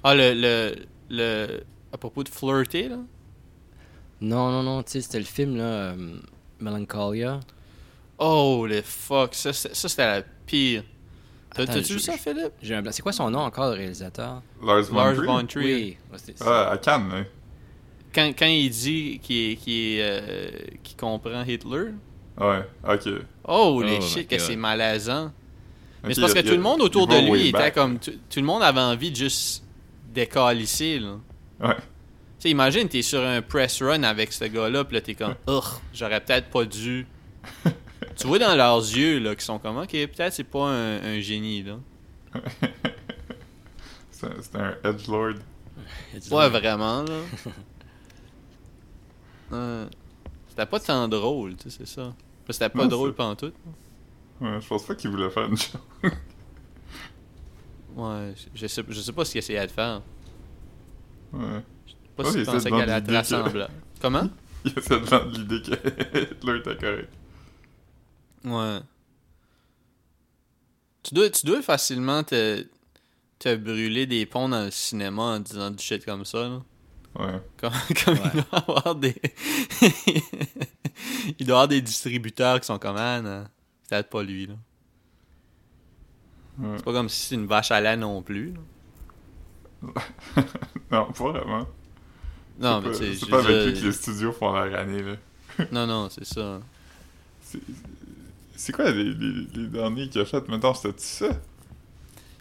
[0.05, 0.77] Ah, le, le,
[1.11, 1.63] le.
[1.93, 2.99] À propos de flirter, là?
[4.21, 6.17] non, non, non, tu sais, c'était le film, là, euh,
[6.61, 7.41] Melancholia.
[8.19, 10.85] Oh, les fuck, ça c'était la pire.
[11.55, 12.53] T'as-tu vu ça, Philippe?
[12.63, 12.83] J'ai un.
[12.91, 14.43] C'est quoi son nom encore, le réalisateur?
[14.65, 15.27] Lars von Lars Trier?
[15.27, 15.99] von Trier.
[16.13, 17.25] Oui, Ah, à Cannes, là.
[18.15, 20.51] Quand, quand il dit qu'il euh,
[20.99, 21.93] comprend Hitler,
[22.39, 23.09] Ouais, ok.
[23.49, 25.33] oh, les Oh, shit, que c'est malaisant.
[26.05, 27.75] Mais c'est parce que a- tout le monde autour de lui était back.
[27.75, 27.99] comme.
[27.99, 29.63] Tout, tout le monde avait envie de juste
[30.13, 31.17] décalisser, là.
[31.61, 31.77] Ouais.
[31.77, 35.35] Tu sais, imagine, t'es sur un press run avec ce gars-là, pis là, t'es comme,
[35.49, 35.63] ugh,
[35.95, 37.07] j'aurais peut-être pas dû.
[38.17, 41.21] tu vois dans leurs yeux, là, qu'ils sont comme, ok, peut-être c'est pas un, un
[41.21, 41.79] génie, là.
[44.11, 45.35] C'est un edgelord.
[46.31, 47.15] Ouais, vraiment, là.
[49.53, 49.87] Euh,
[50.49, 52.15] c'était pas tant drôle, tu sais, c'est ça.
[52.49, 53.55] C'était pas Non, drôle pantoute.
[54.41, 55.79] Ouais, je pense pas qu'il voulait faire une chose.
[57.95, 60.01] Ouais, je- sais, je sais pas ce qu'il essayait de faire.
[61.35, 61.63] Ouais.
[62.17, 63.69] Pas si il pensait de qu'elle allait que- rassemblable.
[64.01, 64.29] Comment?
[64.65, 67.09] Il essaie de vendre l'idée que Hitler était correct.
[68.45, 68.81] Ouais.
[71.03, 72.67] Tu dois, tu dois facilement te,
[73.39, 76.63] te brûler des ponts dans le cinéma en disant du shit comme ça, là.
[77.19, 77.41] Ouais.
[77.59, 77.73] Comme,
[78.05, 78.31] comme Ouais.
[78.35, 79.15] il doit avoir des.
[81.39, 83.45] il doit avoir des distributeurs qui sont comme ah, non,
[83.89, 84.55] peut-être pas lui, là.
[86.59, 86.75] Ouais.
[86.77, 88.53] C'est pas comme si c'est une vache à lait non plus.
[88.53, 88.61] là.
[90.93, 91.67] non, pas vraiment.
[92.59, 95.17] Non, mais c'est pas avec lui que les studios font leur année, là.
[95.73, 96.61] Non, non, c'est ça.
[98.65, 100.75] C'est- quoi les, les, les derniers qu'il a fait maintenant?
[100.75, 101.29] C'était ça?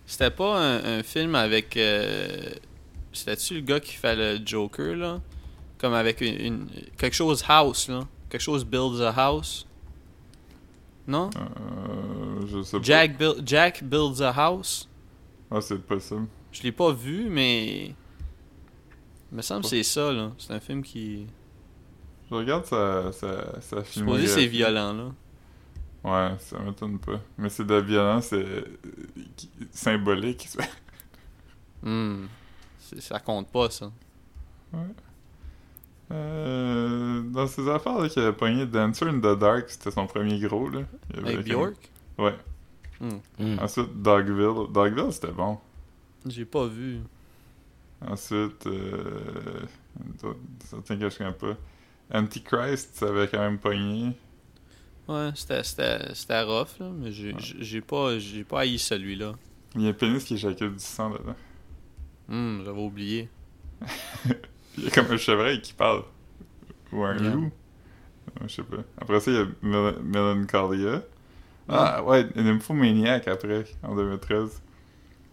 [0.06, 1.78] C'était pas un, un film avec.
[1.78, 2.54] euh,
[3.14, 5.20] C'était-tu le gars qui fait le Joker, là?
[5.78, 8.02] Comme avec une, une- Quelque chose house, là.
[8.30, 9.66] Quelque chose builds a house.
[11.08, 11.30] Non?
[11.36, 14.88] Euh, je sais Jack, buil- Jack builds a house.
[15.50, 15.58] pas.
[15.58, 16.28] Ah, c'est possible.
[16.52, 17.96] Je l'ai pas vu, mais.
[19.32, 20.32] Il me semble que c'est ça, là.
[20.38, 21.26] C'est un film qui.
[22.30, 24.28] Je regarde sa, sa, sa Supposé filmographie.
[24.30, 25.12] c'est violent, là.
[26.04, 27.20] Ouais, ça m'étonne pas.
[27.38, 28.64] Mais c'est de la violence euh,
[29.72, 30.50] symbolique.
[31.84, 32.28] Hmm.
[32.78, 33.92] C'est- Ça compte pas, ça.
[36.12, 40.40] Euh, dans ces affaires là, qu'il avait pogné Dancer in the Dark, c'était son premier
[40.40, 40.82] gros là.
[41.14, 41.76] Il avait Avec Bjork?
[42.18, 42.36] Ouais.
[43.00, 43.58] Hmm.
[43.60, 44.72] Ensuite Dogville.
[44.72, 45.58] Dogville c'était bon.
[46.26, 47.00] J'ai pas vu.
[48.06, 49.62] Ensuite, euh,
[50.66, 51.56] certains que je connais pas.
[52.14, 54.12] Antichrist, ça avait quand même pogné.
[55.08, 56.90] Ouais, c'était- rough, là.
[56.94, 59.34] Mais j'ai j'ai pas, j'ai pas haï celui-là.
[59.76, 61.36] Il y a un pénis qui éjacule du sang dedans.
[62.28, 63.30] Hmm, j'avais oublié.
[64.78, 66.04] Il y a comme un chevreuil qui parle.
[66.94, 67.32] Ou un Yeah.
[67.34, 67.44] loup.
[68.40, 68.78] Ouais, Je sais pas.
[69.00, 71.04] Après ça, il y a Mel- Melancholia.
[71.68, 74.62] Ah ouais, Nymphomaniac après, en 2013.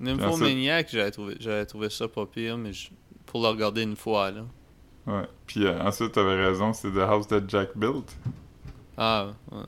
[0.00, 2.90] Nymphomaniac, j'avais trouvé, j'avais trouvé ça pas pire, mais je-
[3.26, 4.44] pour le regarder une fois, là.
[5.06, 5.26] Ouais.
[5.46, 8.16] Puis euh, ensuite, t'avais raison, c'est The House That Jack Built.
[8.98, 9.58] Ah, ouais.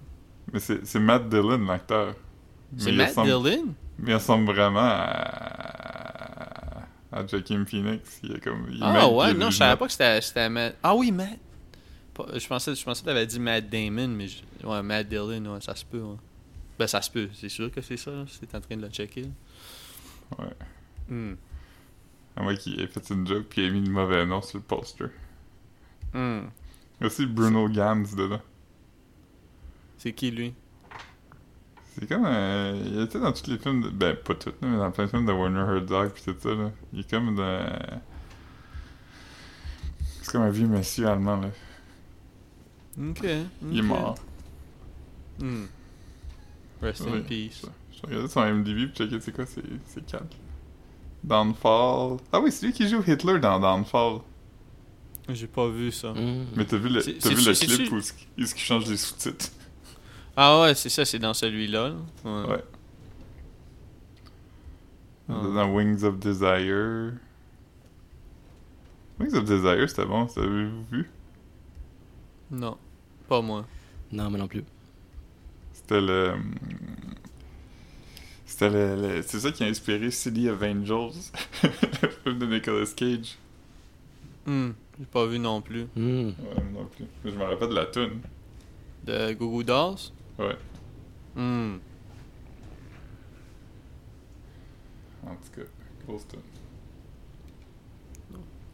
[0.52, 2.14] Mais c'est c'est Matt Dillon, l'acteur.
[2.76, 3.74] C'est Matt ressemble- Dillon?
[3.98, 8.20] Mais il ressemble vraiment à, à Joaquin Phoenix.
[8.22, 8.66] Il est comme.
[8.70, 10.76] il Ah ouais, non, je savais pas que c'était Matt...
[10.82, 11.38] Ah oui, Matt!
[12.34, 14.28] Je pensais, je pensais que t'avais dit Matt Damon, mais...
[14.28, 16.16] je- Ouais, Matt Dillon, ouais, ça se peut, ouais.
[16.78, 19.22] Ben, ça se peut, c'est sûr que c'est ça, t'es en train de le checker.
[19.22, 19.28] là.
[20.38, 20.52] Ouais.
[21.08, 21.34] Hmm.
[22.36, 24.58] À moins qu'il ait fait une joke puis il a mis le mauvais nom sur
[24.58, 25.06] le poster.
[26.14, 26.42] Hmm.
[27.00, 28.40] Il y a aussi Bruno Gans dedans.
[30.00, 30.54] C'est qui, lui?
[31.92, 32.24] C'est comme.
[32.24, 33.82] euh, il était dans tous les films.
[33.82, 36.54] De, ben, pas tous, mais dans plein de films de Warner Herzog pis tout ça,
[36.54, 36.70] là.
[36.94, 37.78] Il est comme dans.
[40.22, 41.50] C'est comme un vieux monsieur allemand, là.
[43.10, 43.26] Ok.
[43.70, 44.14] Il est mort.
[45.38, 45.66] Hmm.
[46.80, 47.66] Rest in peace.
[47.92, 50.28] Je regardais son MDB pis checker c'est quoi, c'est c'est calme.
[51.22, 52.16] Downfall.
[52.32, 54.20] Ah oui, c'est lui qui joue Hitler dans Downfall.
[55.28, 56.12] J'ai pas vu ça.
[56.12, 56.46] Hmm.
[56.56, 59.50] Mais t'as vu le, t'as vu le clip où qui change les sous-titres?
[60.42, 61.90] Ah ouais, c'est ça, c'est dans celui-là.
[61.90, 61.94] là.
[62.24, 62.48] Ouais.
[62.52, 62.64] Ouais.
[65.28, 65.42] Ah.
[65.54, 67.12] Dans Wings of Desire.
[69.18, 71.10] Wings of Desire, c'était bon, ça avez-vous vu?
[72.50, 72.78] Non,
[73.28, 73.66] pas moi.
[74.10, 74.64] Non, mais non plus.
[75.74, 76.32] C'était le.
[78.46, 81.20] C'était le, le- C'est ça qui a inspiré City of Angels,
[82.02, 83.36] le film de Nicolas Cage.
[84.46, 85.84] Hmm, j'ai pas vu non plus.
[85.94, 86.28] Hmm.
[86.28, 87.04] Ouais, non plus.
[87.26, 88.20] Je me rappelle de la tune.
[89.04, 90.12] De Goo Goo Dolls?
[90.40, 90.56] Ouais.
[91.36, 91.76] Hmm.
[95.26, 95.68] En tout cas,
[96.06, 96.40] grosse tune.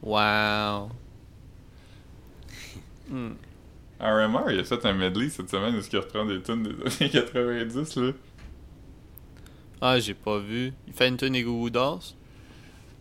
[0.02, 0.90] Wow.
[3.09, 3.35] Hmm.
[4.00, 7.09] RMR, il a fait un medley cette semaine où il reprend des tunes des années
[7.09, 8.12] 90, là.
[9.81, 10.72] Ah, j'ai pas vu.
[10.88, 12.00] Il fait une tune des Dolls?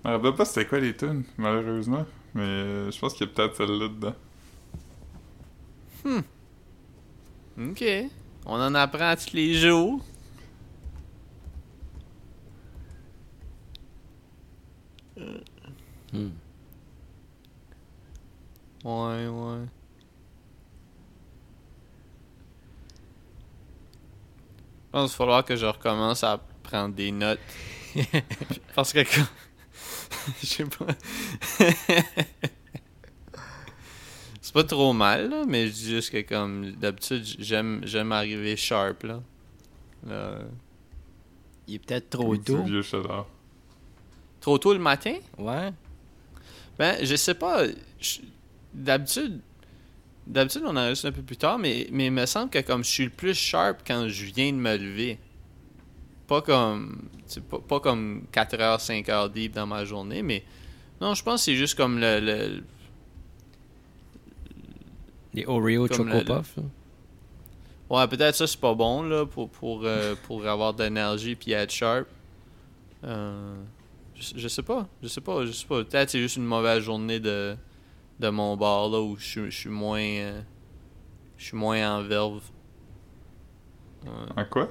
[0.03, 2.05] Je me rappelle pas c'était quoi les tunes, malheureusement.
[2.35, 4.13] Mais euh, je pense qu'il y a peut-être celle-là dedans.
[7.57, 7.83] Ok.
[8.45, 10.01] On en apprend tous les jours.
[16.13, 16.29] Hmm.
[18.83, 19.65] Ouais, ouais.
[24.85, 27.39] Je pense qu'il va falloir que je recommence à prendre des notes.
[28.75, 28.99] Parce que...
[29.03, 29.27] comme-
[30.41, 30.87] Je sais pas.
[34.55, 39.03] Pas trop mal, là, mais je dis juste que comme d'habitude, j'aime j'aime arriver sharp,
[39.03, 39.21] là.
[40.07, 40.39] Là,
[41.67, 42.63] Il est peut-être trop tôt.
[42.63, 42.81] vieux.
[44.39, 45.15] Trop tôt le matin?
[45.37, 45.71] Ouais.
[46.79, 47.63] Ben, je sais pas.
[48.73, 49.41] D'habitude,
[50.25, 52.89] d'habitude, on enregistre un peu plus tard, mais, mais il me semble que comme je
[52.89, 55.19] suis le plus sharp quand je viens de me lever.
[56.27, 57.09] Pas comme.
[57.25, 60.45] c'est Pas, pas comme 4h, 5h deep dans ma journée, mais.
[61.01, 62.21] Non, je pense que c'est juste comme le.
[62.21, 62.63] le-
[65.35, 66.57] Les Oreo Choco le- le- Puff.
[66.57, 66.63] là.
[67.89, 71.51] Ouais, peut-être ça c'est pas bon là pour pour, euh, pour avoir de l'énergie puis
[71.51, 72.07] être sharp.
[73.03, 73.55] Euh,
[74.15, 75.83] je, je sais pas, je sais pas, je sais pas.
[75.83, 77.55] Peut-être c'est juste une mauvaise journée de
[78.19, 80.41] de mon bar là où je suis- je suis moins euh,
[81.37, 82.41] je suis moins en verve.
[84.05, 84.69] Ouais, En quoi?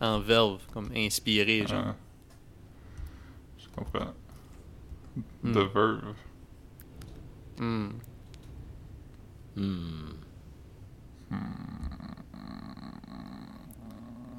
[0.00, 1.84] en verve comme inspiré genre.
[1.88, 1.96] Ah.
[3.58, 4.12] Je comprends.
[5.42, 5.52] Hmm.
[5.52, 6.14] The Verve.
[9.58, 10.14] Hmm.
[11.30, 11.36] Hmm.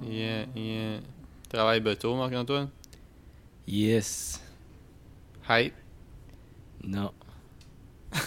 [0.09, 1.01] Yeah, yeah.
[1.49, 2.69] Travail bateau Marc-Antoine?
[3.67, 4.41] Yes.
[5.49, 5.73] Hype?
[6.83, 7.11] Non.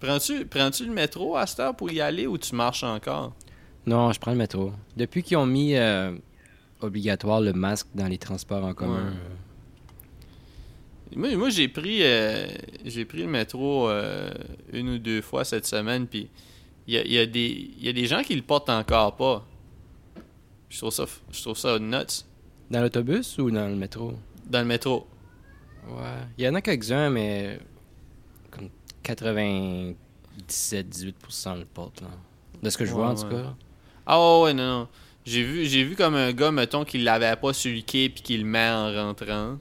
[0.00, 3.34] Prends-tu prends-tu le métro à cette heure pour y aller ou tu marches encore?
[3.86, 4.72] Non, je prends le métro.
[4.96, 6.16] Depuis qu'ils ont mis euh,
[6.80, 9.06] obligatoire le masque dans les transports en commun.
[9.06, 9.16] Ouais.
[11.16, 12.46] Moi, moi j'ai pris euh,
[12.84, 14.30] j'ai pris le métro euh,
[14.72, 16.28] une ou deux fois cette semaine, puis
[16.86, 19.14] il y a, y, a des- il y a des gens qui le portent encore
[19.16, 19.46] pas.
[20.68, 22.24] Je trouve ça, je trouve ça nuts.
[22.70, 24.14] Dans l'autobus ou dans le métro?
[24.48, 25.06] Dans le métro.
[25.88, 26.22] Ouais.
[26.38, 27.58] Il y en a quelques-uns, mais
[28.50, 28.68] comme
[29.04, 29.94] 97-18%
[31.58, 32.00] le portent.
[32.02, 32.08] Là.
[32.62, 33.42] De ce que je vois, en tout ouais.
[33.42, 33.54] cas.
[34.06, 34.88] Ah ouais, ouais, non, non.
[35.24, 38.22] J'ai vu, j'ai vu comme un gars, mettons, qui l'avait pas sur le quai puis
[38.22, 39.58] qui le met en rentrant.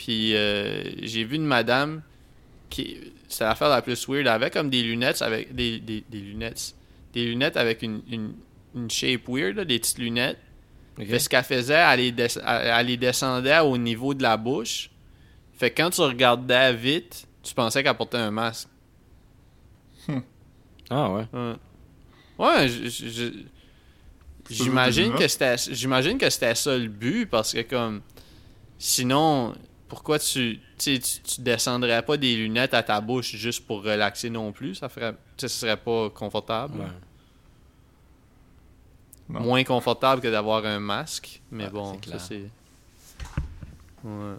[0.00, 2.00] Puis euh, j'ai vu une madame
[2.70, 2.96] qui.
[3.28, 4.22] C'est l'affaire la plus weird.
[4.22, 5.54] Elle avait comme des lunettes avec.
[5.54, 6.74] Des, des, des lunettes.
[7.12, 8.32] Des lunettes avec une, une,
[8.74, 10.38] une shape weird, là, des petites lunettes.
[10.98, 11.06] Ok.
[11.06, 14.36] Fait ce qu'elle faisait, elle les, des- elle- elle les descendait au niveau de la
[14.38, 14.88] bouche.
[15.58, 18.68] Fait que quand tu regardais vite, tu pensais qu'elle portait un masque.
[20.88, 21.24] Ah ouais.
[22.38, 22.68] Ouais.
[22.68, 23.32] Je-
[24.50, 28.00] j'imagine que c'était j'imagine que c'était ça le but parce que comme
[28.78, 29.54] sinon
[29.90, 34.52] pourquoi tu tu, tu descendrais pas des lunettes à ta bouche juste pour relaxer non
[34.52, 36.78] plus, ça ferait ce serait pas confortable?
[36.78, 36.86] Ouais.
[39.28, 39.40] Non.
[39.40, 42.50] Moins confortable que d'avoir un masque, mais Ouais, bon, c'est ça c'est
[44.02, 44.36] Ouais.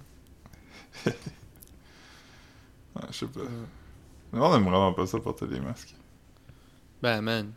[1.06, 1.14] Ouais,
[3.12, 3.42] je sais pas.
[4.34, 5.94] Le monde aime vraiment pas ça porter des masques.
[7.02, 7.52] Ben man.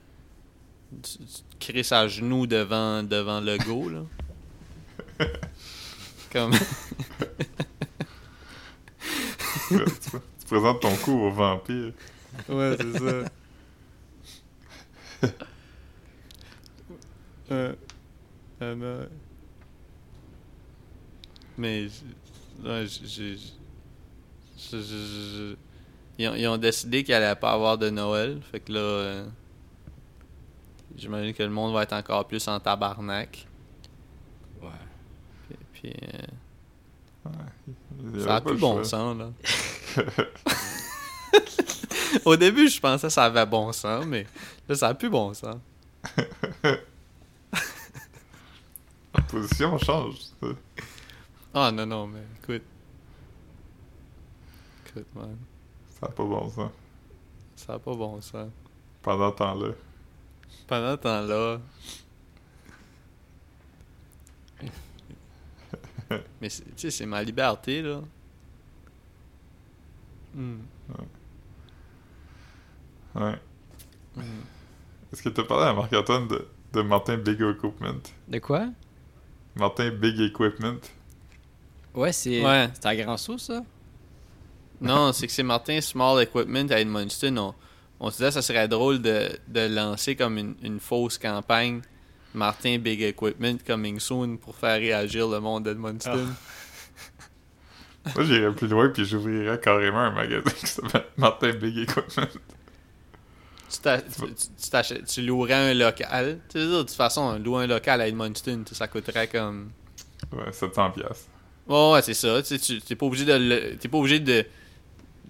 [1.03, 4.03] Tu, tu crisses à genoux devant devant le go là.
[6.33, 6.53] Comme
[9.79, 11.93] tu, tu présentes ton coup au vampire.
[12.49, 13.25] Ouais, c'est ça.
[17.51, 17.75] Euh,
[18.63, 19.07] euh,
[21.59, 21.89] mais-
[22.65, 23.37] ouais, je-
[26.19, 28.41] Ils ont, ils ont décidé qu'il allait pas avoir de Noël.
[28.51, 28.79] Fait que là.
[28.81, 29.27] euh,
[30.97, 33.47] J'imagine que le monde va être encore plus en tabarnak.
[34.63, 34.69] Ouais.
[35.49, 35.57] Puis.
[35.73, 37.31] puis, euh,
[37.67, 37.75] Il y
[38.19, 38.85] ça a le bon choix.
[38.85, 39.31] sens, là.
[42.25, 44.27] Au début, je pensais que ça avait bon sens, mais
[44.69, 45.57] là, ça a plus bon sens.
[49.15, 50.17] La position change.
[51.53, 52.63] Ah non, non, mais écoute.
[54.87, 55.37] Écoute, man.
[56.01, 56.71] Ça a pas bon ça.
[57.57, 58.49] Ça a pas bon ça.
[59.03, 59.69] Pendant ce temps-là.
[60.67, 61.61] Pendant ce temps-là.
[66.41, 68.01] mais c'est- tu sais, c'est ma liberté, là.
[70.35, 70.57] Hmm.
[73.15, 73.35] Ouais.
[74.17, 74.23] Hmm.
[75.13, 78.01] Est-ce que t'as parlé à Marc-Antoine de, de Martin Big Equipment?
[78.29, 78.67] De quoi?
[79.57, 80.81] Martin Big Equipment?
[81.95, 82.69] Ouais, c'est Ouais.
[82.75, 83.63] c'est à grand saut, ça?
[84.81, 87.37] Non, c'est que c'est Martin Small Equipment à Edmundston.
[87.37, 87.55] On,
[88.01, 91.81] on se disait que ça serait drôle de, de lancer comme une, une fausse campagne
[92.35, 96.27] Martin Big Equipment coming soon pour faire réagir le monde d'Edmundston.
[98.15, 102.27] Moi, j'irais plus loin puis j'ouvrirais carrément un magasin qui s'appelle Martin Big Equipment.
[103.71, 106.39] Tu, tu, tu- tu t'achètes- tu louerais un local.
[106.49, 109.71] Tu sais, de toute façon, louer un local à Edmundston, ça coûterait comme.
[110.33, 111.29] Ouais, 700 piastres.
[111.67, 112.43] Ouais, ouais, c'est ça.
[112.43, 114.45] Tu t'es pas obligé de t'es pas obligé de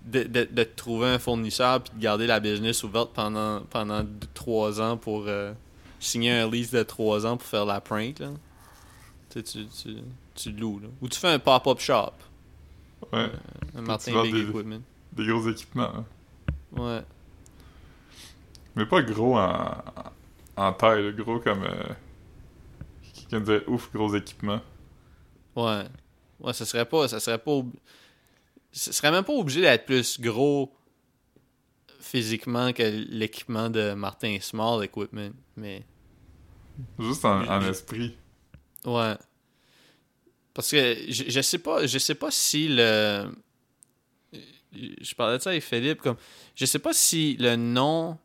[0.04, 4.26] de, de, de trouver un fournisseur puis de garder la business ouverte pendant pendant deux-
[4.34, 5.52] trois ans pour euh,
[6.04, 8.30] signer un lease de trois ans pour faire la prank là.
[9.30, 9.96] Tu, tu, tu,
[10.34, 10.88] tu loues là.
[11.02, 12.12] Ou tu fais un pop-up shop.
[13.12, 13.30] Ouais,
[13.76, 14.80] Un Martin Big des- Equipment.
[15.12, 15.92] des gros équipements.
[15.94, 16.04] hein.
[16.72, 17.02] Ouais.
[18.76, 19.74] Mais pas gros en,
[20.56, 21.64] en taille, gros comme.
[21.64, 21.84] Euh,
[23.14, 24.60] Quelqu'un dirait ouf, gros équipement.
[25.56, 25.84] Ouais.
[26.40, 27.08] Ouais, ça serait pas.
[27.08, 27.60] Ça serait pas.
[28.72, 30.72] Ce serait même pas obligé d'être plus gros
[32.00, 35.30] physiquement que l'équipement de Martin Small Equipment.
[35.56, 35.84] Mais.
[36.98, 38.16] Juste en, esprit.
[38.84, 39.14] Ouais.
[40.52, 41.86] Parce que je, je sais pas.
[41.86, 43.32] Je sais pas si le.
[44.72, 46.16] Je parlais de ça avec Philippe comme.
[46.54, 48.18] Je sais pas si le nom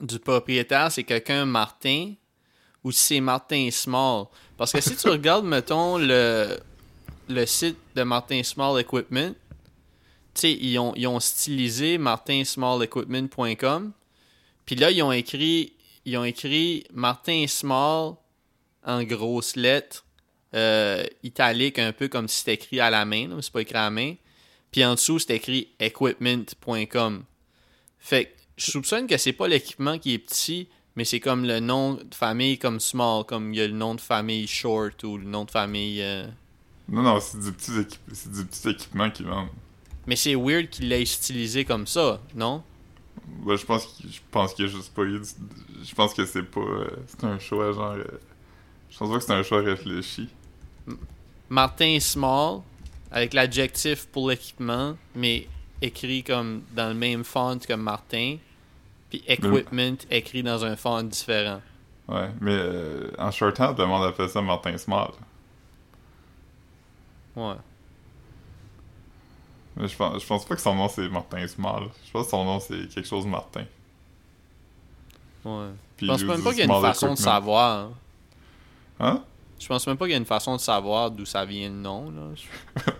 [0.00, 2.14] du propriétaire c'est quelqu'un Martin
[2.84, 4.26] ou si c'est Martin Small.
[4.56, 6.58] Parce que si tu regardes, mettons, le,
[7.28, 9.34] le site de Martin Small Equipment,
[10.34, 13.92] tu sais, ils ont, ils ont stylisé martinsmallequipment.com.
[14.64, 18.14] Puis là, ils ont écrit, ils ont écrit Martin Small
[18.84, 20.04] en grosses lettres,
[20.54, 23.62] euh, italique, un peu comme si c'était écrit à la main, là, mais c'est pas
[23.62, 24.14] écrit à la main.
[24.70, 27.24] Puis en dessous, c'est écrit equipment.com.
[27.98, 31.60] Fait que je soupçonne que c'est pas l'équipement qui est petit, mais c'est comme le
[31.60, 35.16] nom de famille comme small, comme il y a le nom de famille short ou
[35.18, 36.00] le nom de famille.
[36.02, 36.26] euh,
[36.88, 38.00] Non, non, c'est du petit, équip...
[38.12, 39.48] c'est du petit équipement qu'ils vendent.
[40.06, 42.62] Mais c'est weird qu'il l'ait stylisé comme ça, non?
[43.44, 46.24] Ouais, je pense qu'il je pense qu'il a juste pas eu du- Je pense que
[46.26, 46.60] c'est pas.
[46.60, 47.92] euh, c'est un choix genre.
[47.92, 48.04] euh,
[48.90, 50.28] Je pense pas que c'est un choix réfléchi.
[51.48, 52.60] Martin Small,
[53.10, 55.46] avec l'adjectif pour l'équipement, mais
[55.80, 58.36] écrit comme dans le même font que Martin,
[59.10, 61.60] puis equipment écrit dans un font différent.
[62.08, 65.10] Ouais, mais euh, en shorthand, le monde appelle ça Martin Small.
[67.36, 67.54] Ouais.
[69.82, 71.88] Mais je pense, je pense pas que son nom c'est Martin Small.
[72.06, 73.64] Je pense que son nom c'est quelque chose Martin.
[75.44, 75.68] Ouais.
[75.96, 77.90] Puis Je pense même pas qu'il y a une façon de savoir.
[79.00, 79.24] Hein?
[79.58, 81.74] Je pense même pas qu'il y a une façon de savoir d'où ça vient le
[81.74, 82.10] nom.
[82.10, 82.20] Là.
[82.34, 82.42] Je-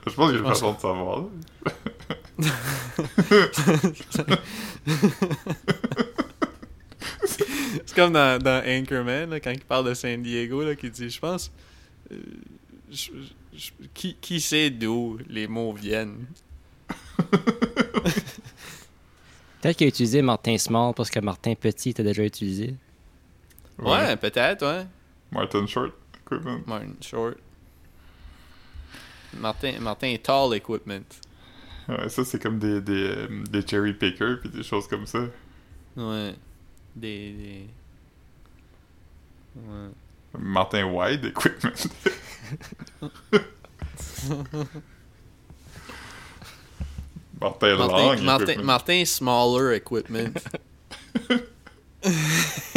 [0.11, 1.23] Je pense qu'il y a une façon de savoir.
[7.25, 11.09] C'est comme dans, dans Anchorman, là, quand il parle de San Diego, là, qui dit,
[11.11, 11.51] je pense,
[12.11, 12.17] euh,
[12.91, 13.11] je-
[13.55, 16.27] je- qui, qui sait d'où les mots viennent?
[19.61, 22.75] Peut-être qu'il a utilisé Martin Small parce que Martin Petit était déjà utilisé.
[23.79, 24.87] Ouais, peut-être, ouais.
[25.31, 25.93] Martin Short
[26.27, 26.61] Equipment.
[26.67, 27.37] Martin Short.
[29.39, 31.05] Martin, Martin Tall Equipment.
[31.89, 35.21] Ouais, ça c'est comme des, des, euh, des cherry pickers puis des choses comme ça.
[35.97, 36.35] Ouais.
[36.95, 37.33] Des.
[37.33, 37.67] des...
[39.57, 39.89] Ouais.
[40.39, 41.71] Martin Wide Equipment.
[47.43, 48.65] Martin Long Martin, Martin, Equipment.
[48.65, 50.35] Martin Smaller Equipment.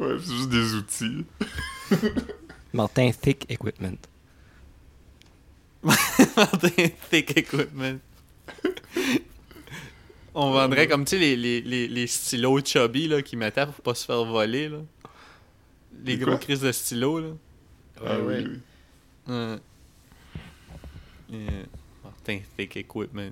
[0.00, 1.26] Ouais, c'est juste des outils.
[2.72, 3.98] Martin Thick Equipment.
[5.82, 7.98] Martin Thick Equipment.
[10.34, 13.74] On vendrait comme, tu sais, les, les, les, les stylos chubby là, qu'ils mettaient pour
[13.74, 14.68] pas se faire voler.
[14.68, 14.78] Là.
[16.04, 16.38] Les gros quoi?
[16.38, 17.20] crises de stylos.
[17.20, 17.28] Là.
[18.06, 18.60] Ah oui.
[21.28, 21.66] Yeah.
[22.04, 23.30] Martin Thick Equipment.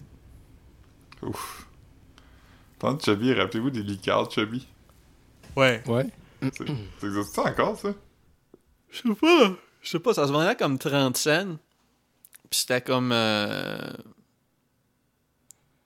[1.26, 1.66] Ouf.
[2.78, 4.66] Pendant Chubby, rappelez-vous des liqueurs Chubby?
[5.56, 5.82] Ouais.
[5.86, 6.06] Ouais.
[6.42, 7.88] C'est- Ça existe ça encore, ça?
[8.90, 9.52] Je sais pas.
[9.82, 11.56] Je sais pas, ça se vendait comme 30 cents.
[12.50, 13.10] Puis c'était comme.
[13.12, 13.92] euh,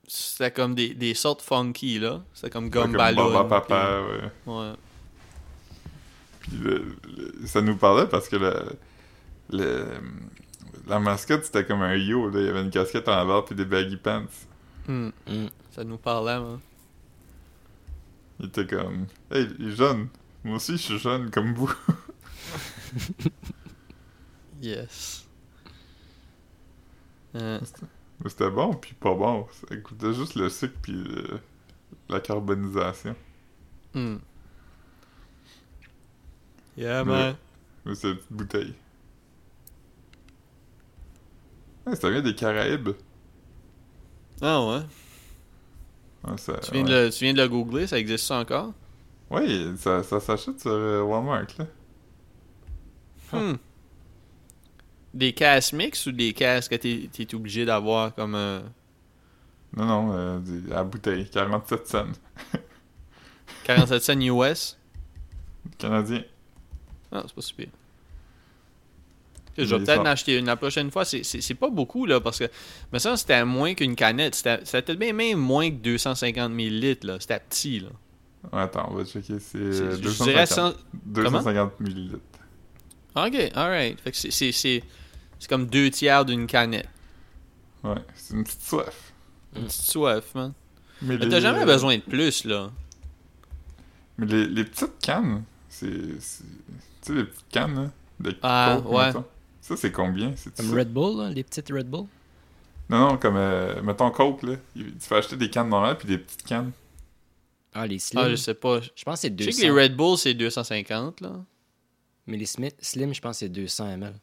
[0.07, 2.23] C'était comme des, des sortes funky, là.
[2.35, 3.33] C'était comme gomme Comme ballon.
[3.33, 4.19] Baba Papa, ouais.
[4.45, 4.73] puis- Ouais.
[6.41, 8.55] Puis le- le- ça nous parlait parce que le,
[9.51, 10.01] le-
[10.89, 12.41] La mascotte, c'était comme un yo, là.
[12.41, 14.25] Il y avait une casquette en bas puis des baggy pants.
[14.91, 15.11] Hmm.
[15.29, 15.47] Hmm.
[15.71, 16.59] Ça nous parlait, man.
[18.41, 19.07] Il était comme...
[19.31, 20.09] Hey, il est jeune.
[20.43, 21.73] Moi aussi, je suis jeune comme vous.
[24.61, 25.27] Yes.
[27.35, 27.59] Euh,
[28.23, 29.47] Mais c'était bon, puis pas bon.
[29.53, 31.41] Ça coûtait juste le sucre puis le-
[32.11, 33.17] la carbonisation.
[33.95, 34.17] hmm.
[36.77, 37.37] Yeah, Mais- man.
[37.87, 38.75] Mais c'était une petite bouteille.
[41.87, 42.91] Ouais, ça vient des Caraïbes.
[44.43, 44.81] Ah ouais.
[46.25, 46.89] Ouais, ça, Tu viens, ouais.
[46.89, 48.73] de le, tu viens de le googler, ça existe ça encore?
[49.31, 51.67] Ouais, ça, ça s'achète sur euh, Walmart, là.
[53.33, 53.57] Hmm.
[55.15, 58.63] Des casques mix ou des casques que t'es t'es obligé d'avoir comme un...
[59.77, 62.07] Non, non, euh, des- à bouteille, 47 cents.
[63.65, 64.77] 47 cents US?
[65.79, 66.23] Canadien.
[67.13, 67.67] Ah, c'est pas super.
[69.59, 71.05] Je vais peut-être en acheter une la prochaine fois.
[71.05, 72.45] C'est- pas beaucoup, là, parce que...
[72.93, 74.35] Mais ça, c'était moins qu'une canette.
[74.65, 77.19] C'était bien même moins que 250 millilitres, là.
[77.21, 77.89] C'était petit, là.
[78.53, 79.39] Attends, on va checker.
[79.39, 80.75] C'est C'est- euh, Je dirais 250, 100...
[81.05, 82.17] 250 millilitres.
[83.17, 84.01] Ok, alright.
[84.01, 84.83] Fait que c'est-
[85.49, 86.89] comme deux tiers d'une canette.
[87.83, 89.13] Ouais, c'est une petite soif.
[89.57, 90.53] Une petite soif, man.
[91.03, 92.71] Mais, t'as jamais besoin de plus, là.
[94.19, 96.21] Mais les, les petites cannes, c'est.
[96.21, 96.45] c'est-
[97.03, 97.91] Tu sais, les petites cannes, là,
[98.21, 99.07] de Ah, Coke, ouais.
[99.07, 99.25] mettons.
[99.71, 100.35] Ça, c'est combien?
[100.57, 102.07] Comme Red Bull, là, les petites Red Bull.
[102.89, 104.57] Non, non, comme, euh, mettons Coke, là.
[104.75, 106.73] Tu fais acheter des cannes normales puis des petites cannes.
[107.73, 108.21] Ah, les Slim.
[108.21, 108.81] Ah, je sais pas.
[108.81, 109.53] Je pense que c'est Je 200.
[109.53, 111.31] sais que les Red Bull, c'est 250, là.
[112.27, 114.15] Mais les Smith, Slim, je pense que c'est 200 ml.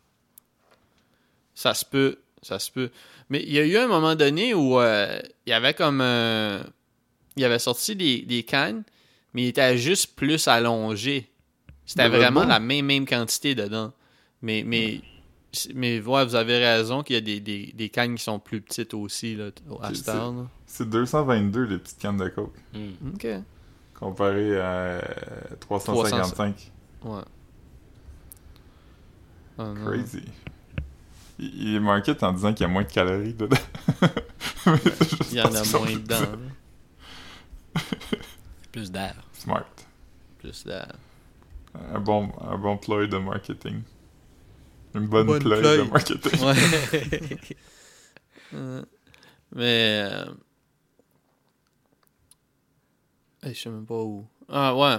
[1.55, 2.17] Ça se peut.
[2.41, 2.91] Ça se peut.
[3.29, 6.01] Mais il y a eu un moment donné où euh, il y avait comme.
[6.01, 6.61] euh,
[7.37, 8.83] il avait sorti des, des cannes,
[9.33, 11.29] mais il était juste plus allongé.
[11.85, 13.93] C'était vraiment la même, même quantité dedans.
[14.41, 14.99] Mais, mais,
[15.75, 18.61] mais ouais, vous avez raison qu'il y a des, des, des cannes qui sont plus
[18.61, 19.49] petites aussi, là,
[19.81, 20.47] à C'est- cette heure, là.
[20.65, 22.55] C'est 222, les petites cannes de Coke.
[22.73, 22.91] Hmm.
[23.15, 23.27] Ok.
[23.99, 25.01] Comparé à euh,
[25.61, 26.71] 355.
[27.03, 27.21] Ouais.
[29.57, 29.73] Ah.
[29.85, 30.23] Crazy.
[31.39, 33.57] Il, il est market en disant qu'il y a moins de calories dedans.
[34.67, 34.73] Mais
[35.31, 36.25] Il y en a moins dedans.
[38.71, 39.15] Plus d'air.
[39.33, 39.65] Smart.
[40.39, 40.93] Plus d'air.
[41.93, 43.81] Un bon, un bon ploy de marketing.
[44.95, 45.77] Une bonne, Bonne ploy, ploy.
[45.77, 46.41] de marketing.
[48.53, 48.81] Ouais.
[49.55, 50.01] Mais.
[50.11, 50.25] Euh...
[53.43, 54.25] hey, je sais même pas où.
[54.49, 54.97] Ah, ouais.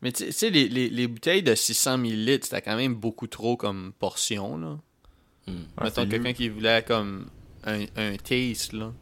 [0.00, 3.56] Mais tu sais, les, les, les bouteilles de 600 ml, c'était quand même beaucoup trop
[3.56, 4.78] comme portion, là.
[5.76, 7.28] Ah, Mettons quelqu'un qui voulait comme
[7.64, 8.92] un, un taste, là.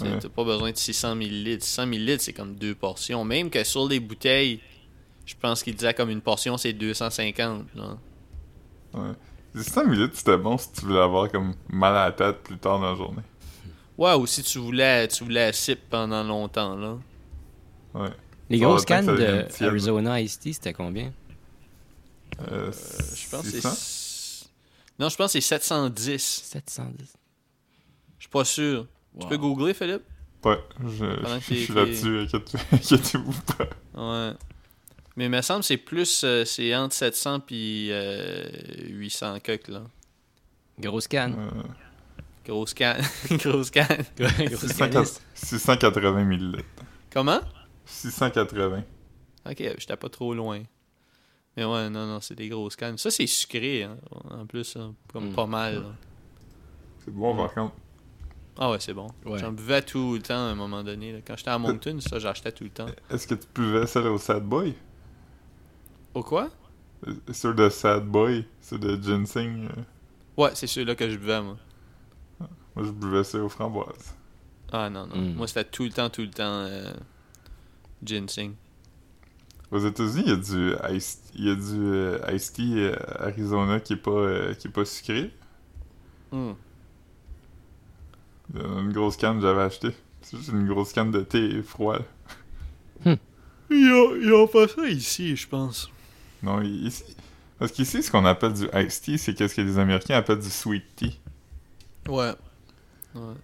[0.00, 0.18] Ouais.
[0.20, 1.60] T'as pas besoin de 600 ml.
[1.62, 3.24] 600 ml, c'est comme deux portions.
[3.24, 4.60] Même que sur les bouteilles,
[5.26, 7.98] je pense qu'il disait comme une portion, c'est 250, là.
[8.94, 9.12] Ouais.
[9.54, 12.78] 600 millilitres, c'était bon si tu voulais avoir comme mal à la tête plus tard
[12.80, 13.22] dans la journée.
[13.98, 16.96] Ouais, ou si tu voulais, tu voulais sip pendant longtemps, là.
[17.94, 18.08] Ouais.
[18.48, 19.46] Les grosses cannes de.
[19.64, 21.12] Arizona Ice Tea, c'était combien?
[22.50, 23.70] Euh, Je pense que 600?
[23.70, 24.48] c'est.
[24.98, 26.22] Non, je pense que c'est 710.
[26.44, 27.12] 710.
[28.18, 28.86] Je suis pas sûr.
[29.20, 30.02] Tu peux googler, Philippe?
[30.44, 32.26] Ouais, je, Pendant que je suis là-dessus,
[32.72, 33.64] inquiétez-vous pas.
[34.28, 34.32] Ouais.
[35.16, 36.22] Mais il me semble que c'est plus.
[36.24, 38.46] euh, c'est entre 700 puis euh,
[38.88, 39.82] 800 coques, là.
[40.78, 41.34] Grosse canne.
[41.38, 41.62] Euh,
[42.46, 43.02] Grosse canne.
[43.30, 44.04] Grosse canne.
[44.18, 44.30] Grosse
[44.66, 45.22] 680 canisse.
[45.34, 46.64] 680 millilitres.
[47.12, 47.40] Comment?
[47.84, 48.82] 680.
[49.44, 50.62] Ok, j'étais pas trop loin.
[51.56, 52.96] Mais ouais, non, non, c'est des grosses cannes.
[52.96, 53.98] Ça, c'est sucré, hein,
[54.30, 55.34] en plus, hein, comme Mm.
[55.34, 55.84] pas mal.
[57.04, 57.74] C'est bon par contre.
[58.56, 59.08] Ah ouais, c'est bon.
[59.26, 59.38] Ouais.
[59.38, 61.12] J'en buvais tout le temps à un moment donné.
[61.12, 61.18] là.
[61.26, 62.86] Quand j'étais à Moncton, ça, j'achetais tout le temps.
[63.10, 64.74] Est-ce que tu buvais celle au Sad Boy?
[66.14, 66.50] Au quoi?
[67.32, 69.68] Sur de Sad Boy, sur de ginseng.
[69.76, 69.82] euh,
[70.36, 71.56] Ouais, c'est celui-là que je buvais, moi.
[72.76, 74.14] moi je buvais ça aux framboises.
[74.72, 75.16] Ah non, non.
[75.16, 75.34] Mm.
[75.34, 76.92] Moi, c'était tout le temps, tout le temps euh,
[78.04, 78.52] ginseng.
[79.70, 82.96] Aux États-Unis, il y a du Ice, il y a du euh, Ice Tea euh,
[83.18, 85.30] Arizona qui est pas euh, qui est pas sucré.
[86.30, 86.52] Mm.
[88.54, 89.88] Il y a une grosse canne que j'avais acheté.
[90.20, 91.98] C'est juste une grosse canne de thé froid.
[93.04, 95.90] Ils ont, ils ont pas ça ici, je pense.
[96.42, 97.04] Non, ici.
[97.58, 100.50] Parce qu'ici, ce qu'on appelle du Ice Tea, c'est qu'est-ce que les Américains appellent du
[100.50, 101.20] Sweet Tea.
[102.08, 102.32] Ouais.
[103.14, 103.34] Ouais.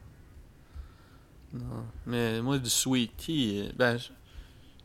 [1.53, 1.87] Non.
[2.07, 4.11] Mais moi, du sweet tea, euh, ben, je,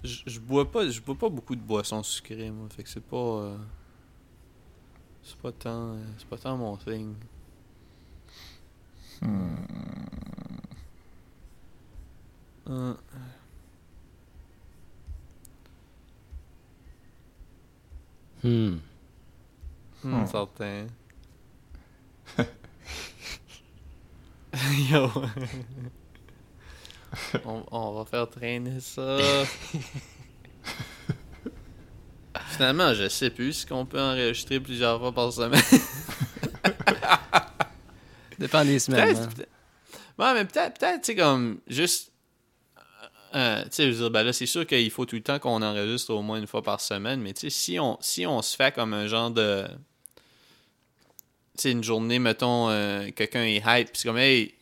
[0.03, 2.67] je, je bois pas, je bois pas beaucoup de boissons sucrées, moi.
[2.69, 3.17] Fait que c'est pas.
[3.17, 3.57] euh,
[5.23, 5.95] c'est pas tant.
[5.95, 7.15] euh, c'est pas tant mon thing.
[9.21, 9.55] Hmm.
[12.69, 12.93] Euh,
[18.43, 18.77] Hmm.
[20.03, 20.25] hmm, Hmm.
[20.27, 20.87] certain.
[24.91, 25.09] Yo.
[27.45, 29.17] on, on va faire traîner ça.
[32.49, 35.61] Finalement, je sais plus si on peut enregistrer plusieurs fois par semaine.
[38.39, 39.05] Dépend des semaines.
[39.05, 39.21] Peut-être.
[39.21, 39.29] hein.
[39.35, 39.49] peut-être-
[40.19, 42.11] Ouais, mais peut-être, peut-être, tu sais, comme, juste.
[43.35, 45.39] Euh, tu sais, je veux dire, ben là, c'est sûr qu'il faut tout le temps
[45.39, 48.41] qu'on enregistre au moins une fois par semaine, mais tu sais, si on, si on
[48.41, 49.65] se fait comme un genre de.
[51.55, 54.53] Tu sais, une journée, mettons, euh, quelqu'un est hype, puis c'est comme, hey,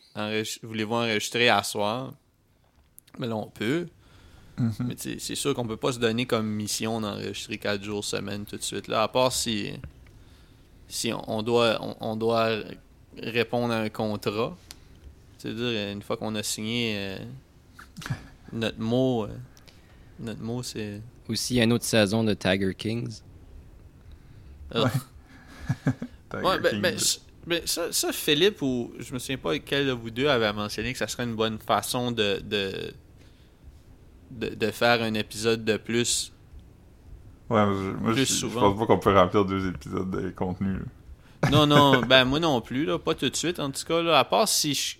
[0.62, 2.12] voulez-vous enregistrer à soir?
[3.18, 3.86] Mais là, on peut.
[4.80, 8.04] Mais tu sais, c'est sûr qu'on peut pas se donner comme mission d'enregistrer 4 jours
[8.04, 9.72] semaine tout de suite, là, à part si.
[10.88, 12.58] Si on, on doit, on, on doit
[13.18, 14.56] répondre à un contrat.
[15.38, 17.16] C'est-à-dire, une fois qu'on a signé euh,
[18.52, 19.28] notre mot, euh,
[20.20, 21.00] notre mot, c'est.
[21.28, 23.20] Aussi, il y a une autre saison de Tiger Kings.
[24.74, 24.90] Ah.
[26.30, 29.86] Tiger Ouais, ben, ben, s- ben, ça, ça, Philippe, ou je me souviens pas quel
[29.86, 32.92] de vous deux avait mentionné que ça serait une bonne façon de, de,
[34.30, 36.32] de, de faire un épisode de plus.
[37.50, 38.60] Ouais, mais je, moi, plus je, je souvent.
[38.72, 40.74] pense pas qu'on peut remplir deux épisodes de contenu.
[40.78, 41.50] là.
[41.50, 44.18] Non, non, ben moi non plus, là, pas tout de suite en tout cas, là,
[44.20, 44.96] à part si je,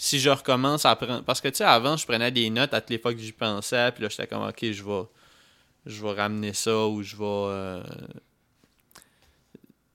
[0.00, 1.24] si je recommence à prendre.
[1.24, 3.32] Parce que tu sais, avant, je prenais des notes à toutes les fois que j'y
[3.32, 5.02] pensais, puis là, j'étais comme, ok, je vais,
[5.86, 7.24] je vais ramener ça ou je vais.
[7.24, 7.82] euh,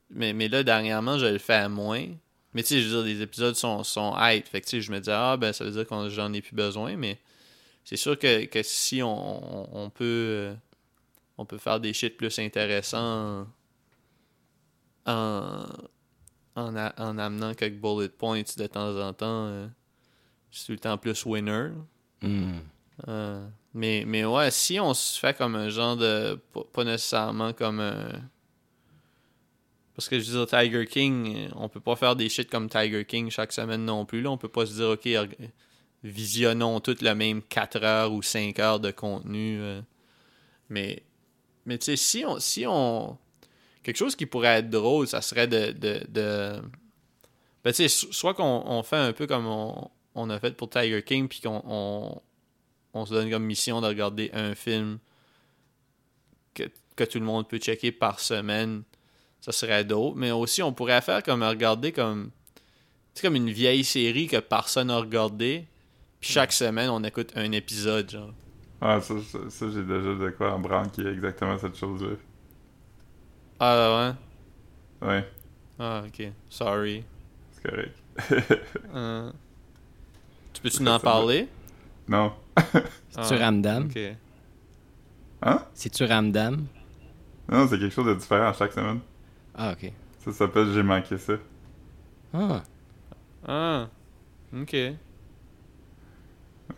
[0.10, 2.06] Mais, mais là, dernièrement, je le fais à moins.
[2.54, 4.48] Mais tu sais, je veux dire, les épisodes sont, sont hype.
[4.48, 6.42] Fait que tu sais, je me dis, ah, ben, ça veut dire que j'en ai
[6.42, 7.20] plus besoin, mais
[7.86, 10.04] c'est sûr que, que si on, on- peut.
[10.06, 10.56] euh,
[11.38, 13.48] On peut faire des shit plus intéressants
[15.06, 15.66] en,
[16.56, 19.48] en amenant quelques bullet points de temps en temps.
[19.48, 19.68] euh,
[20.52, 21.70] c'est tout le temps plus winner.
[22.22, 22.60] Hmm.
[23.08, 26.40] Euh, mais, mais ouais, si on se fait comme un genre de.
[26.74, 28.22] Pas, nécessairement comme un.
[29.96, 32.70] Parce que je veux dire, Tiger King, euh, on peut pas faire des shit comme
[32.70, 34.22] Tiger King chaque semaine non plus.
[34.22, 34.30] Là.
[34.32, 35.38] On peut pas se dire, ok,
[36.04, 39.60] visionnons toutes le même 4 heures ou 5 heures de contenu.
[39.62, 39.82] euh.
[40.70, 41.04] Mais,
[41.66, 43.18] mais tu sais, si on, si on.
[43.84, 45.72] Quelque chose qui pourrait être drôle, ça serait de.
[45.72, 46.62] de, de-
[47.64, 50.56] ben, tu sais, so- soit qu'on on fait un peu comme on, on a fait
[50.56, 52.22] pour Tiger King, puis qu'on on,
[52.94, 55.00] on se donne comme mission de regarder un film
[56.54, 56.64] que,
[56.96, 58.84] que tout le monde peut checker par semaine.
[59.42, 60.16] Ça serait d'autres.
[60.16, 62.32] Mais aussi, on pourrait faire comme regarder comme.
[63.14, 65.68] C'est comme une vieille série que personne n'a regardé.
[66.20, 68.34] Puis chaque semaine, on écoute un épisode, genre.
[68.82, 72.16] Ah, ça, ça, ça, j'ai déjà de quoi en branle qui est exactement cette chose-là.
[73.60, 74.14] Ah
[75.02, 75.08] ouais?
[75.08, 75.26] Ouais,
[75.80, 76.28] Ah, ok.
[76.50, 77.04] Sorry.
[77.52, 77.98] c'est correct.
[78.94, 79.32] Euh,
[80.56, 81.48] tu peux-tu en parler?
[82.08, 82.34] non.
[83.10, 83.86] C'est-tu Ah, Ramdam?
[83.86, 84.00] Ok.
[85.44, 85.60] Hein?
[85.74, 86.66] C'est-tu Ramdam?
[87.52, 89.00] Non, c'est quelque chose de différent à chaque semaine.
[89.54, 89.92] Ah, ok.
[90.20, 91.34] Ça s'appelle J'ai manqué ça.
[92.34, 92.64] Ah,
[93.48, 93.90] Ah,
[94.54, 94.74] ok.
[94.74, 94.98] Ouais,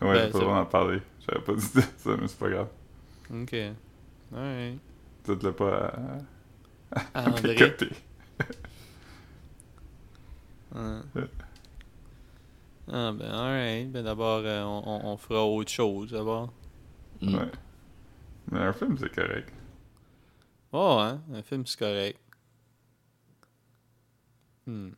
[0.00, 1.02] j'ai pas le c'est- droit d'en parler.
[1.26, 1.62] J'avais pas dit
[1.96, 2.68] ça, mais c'est pas grave.
[3.32, 3.54] Ok.
[4.34, 4.78] Alright.
[5.24, 5.98] Tu te l'as pas à,
[7.14, 7.56] Ah, à André.
[10.74, 11.00] Ah.
[12.90, 13.90] Ah, ben, alright.
[13.92, 16.52] Ben, d'abord, euh, on, on- on fera autre chose, d'abord.
[17.20, 17.34] hmm.
[17.34, 17.50] Ouais.
[18.50, 19.52] Mais un film, c'est correct.
[20.72, 21.20] Oh, hein?
[21.32, 22.18] Un film, c'est correct.
[24.66, 24.90] Hmm.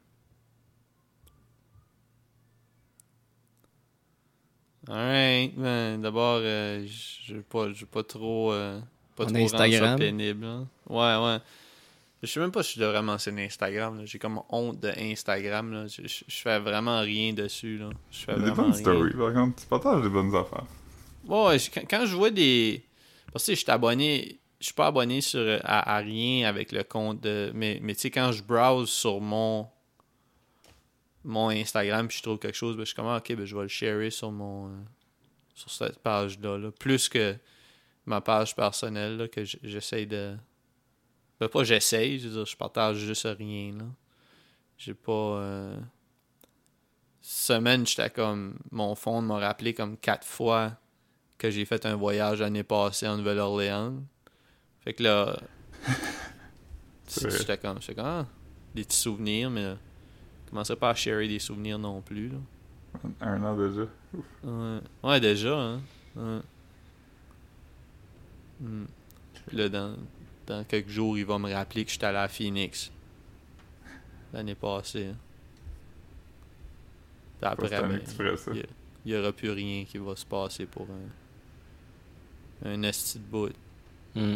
[4.88, 5.54] Alright.
[5.56, 8.52] Ben, d'abord, euh, je veux pas, je veux pas trop.
[8.52, 8.80] euh,
[9.16, 9.98] pas En trop rendre ça Instagram?
[9.98, 10.44] pénible.
[10.44, 10.66] hein.
[10.88, 11.38] Ouais, ouais.
[12.22, 14.02] Je sais même pas si je devrais mentionner Instagram.
[14.04, 15.72] J'ai comme honte de Instagram.
[15.72, 15.86] Là.
[15.86, 17.78] Je, je- je fais vraiment rien dessus.
[17.78, 17.88] Là.
[18.10, 18.80] Je fais Il y a des vraiment bonnes rien.
[18.82, 19.62] stories, par contre.
[19.62, 20.66] Tu partages des bonnes affaires.
[21.26, 22.84] Ouais, je- quand, quand je vois des.
[23.32, 24.38] Parce que je suis abonné.
[24.60, 27.50] Je suis pas abonné sur, à, à rien avec le compte de.
[27.54, 29.66] Mais, mais tu sais, quand je browse sur mon.
[31.22, 33.54] Mon Instagram puis je trouve quelque chose, ben, je suis comme ah, ok, ben, je
[33.54, 34.68] vais le sharer sur mon.
[34.68, 34.76] euh,
[35.54, 36.56] sur cette page-là.
[36.58, 36.70] là.
[36.70, 37.36] Plus que
[38.06, 40.36] ma page personnelle là, que j- j'essaye de.
[41.40, 43.72] Ben, pas j'essaye, je veux dire, je partage juste rien.
[43.78, 43.84] là.
[44.76, 45.12] J'ai pas.
[45.12, 45.76] euh,
[47.22, 48.58] Semaine, j'étais comme.
[48.70, 50.72] Mon fond m'a rappelé comme quatre fois
[51.38, 53.94] que j'ai fait un voyage l'année passée en Nouvelle-Orléans.
[54.80, 55.38] Fait que là,
[57.08, 58.26] j'étais comme, j'étais comme, ah,
[58.74, 59.62] des petits souvenirs, mais
[60.44, 62.28] je commençais pas à sharer des souvenirs non plus.
[62.28, 62.38] Là.
[63.20, 63.82] Un an déjà.
[64.42, 64.80] Ouais.
[65.02, 65.80] Ouais, déjà, hein.
[66.16, 66.40] Ouais.
[68.60, 68.84] Hmm.
[69.46, 69.96] Puis là, dans,
[70.50, 72.90] dans quelques jours, il va me rappeler que j'étais allé à Phoenix
[74.32, 75.06] l'année passée.
[75.06, 75.16] hein.
[77.42, 78.00] Après, ben,
[79.04, 80.86] il n'y aura plus rien qui va se passer pour
[82.64, 83.52] un, un esti de bout.
[84.14, 84.34] Hmm.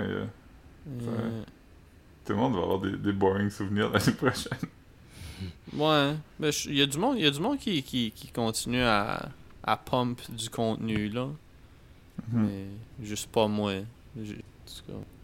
[0.00, 0.24] Euh,
[2.24, 4.58] Tout le monde va avoir des, des boring souvenirs l'année prochaine.
[5.74, 6.14] Ouais.
[6.38, 8.28] Mais je- il y a du monde, il y a du monde qui, qui, qui
[8.28, 9.28] continue à,
[9.62, 11.26] à pump du contenu, là.
[12.32, 12.46] Mhm.
[12.46, 12.66] Mais
[13.06, 13.74] juste pas moi.
[14.16, 15.21] J'ai- en tout cas.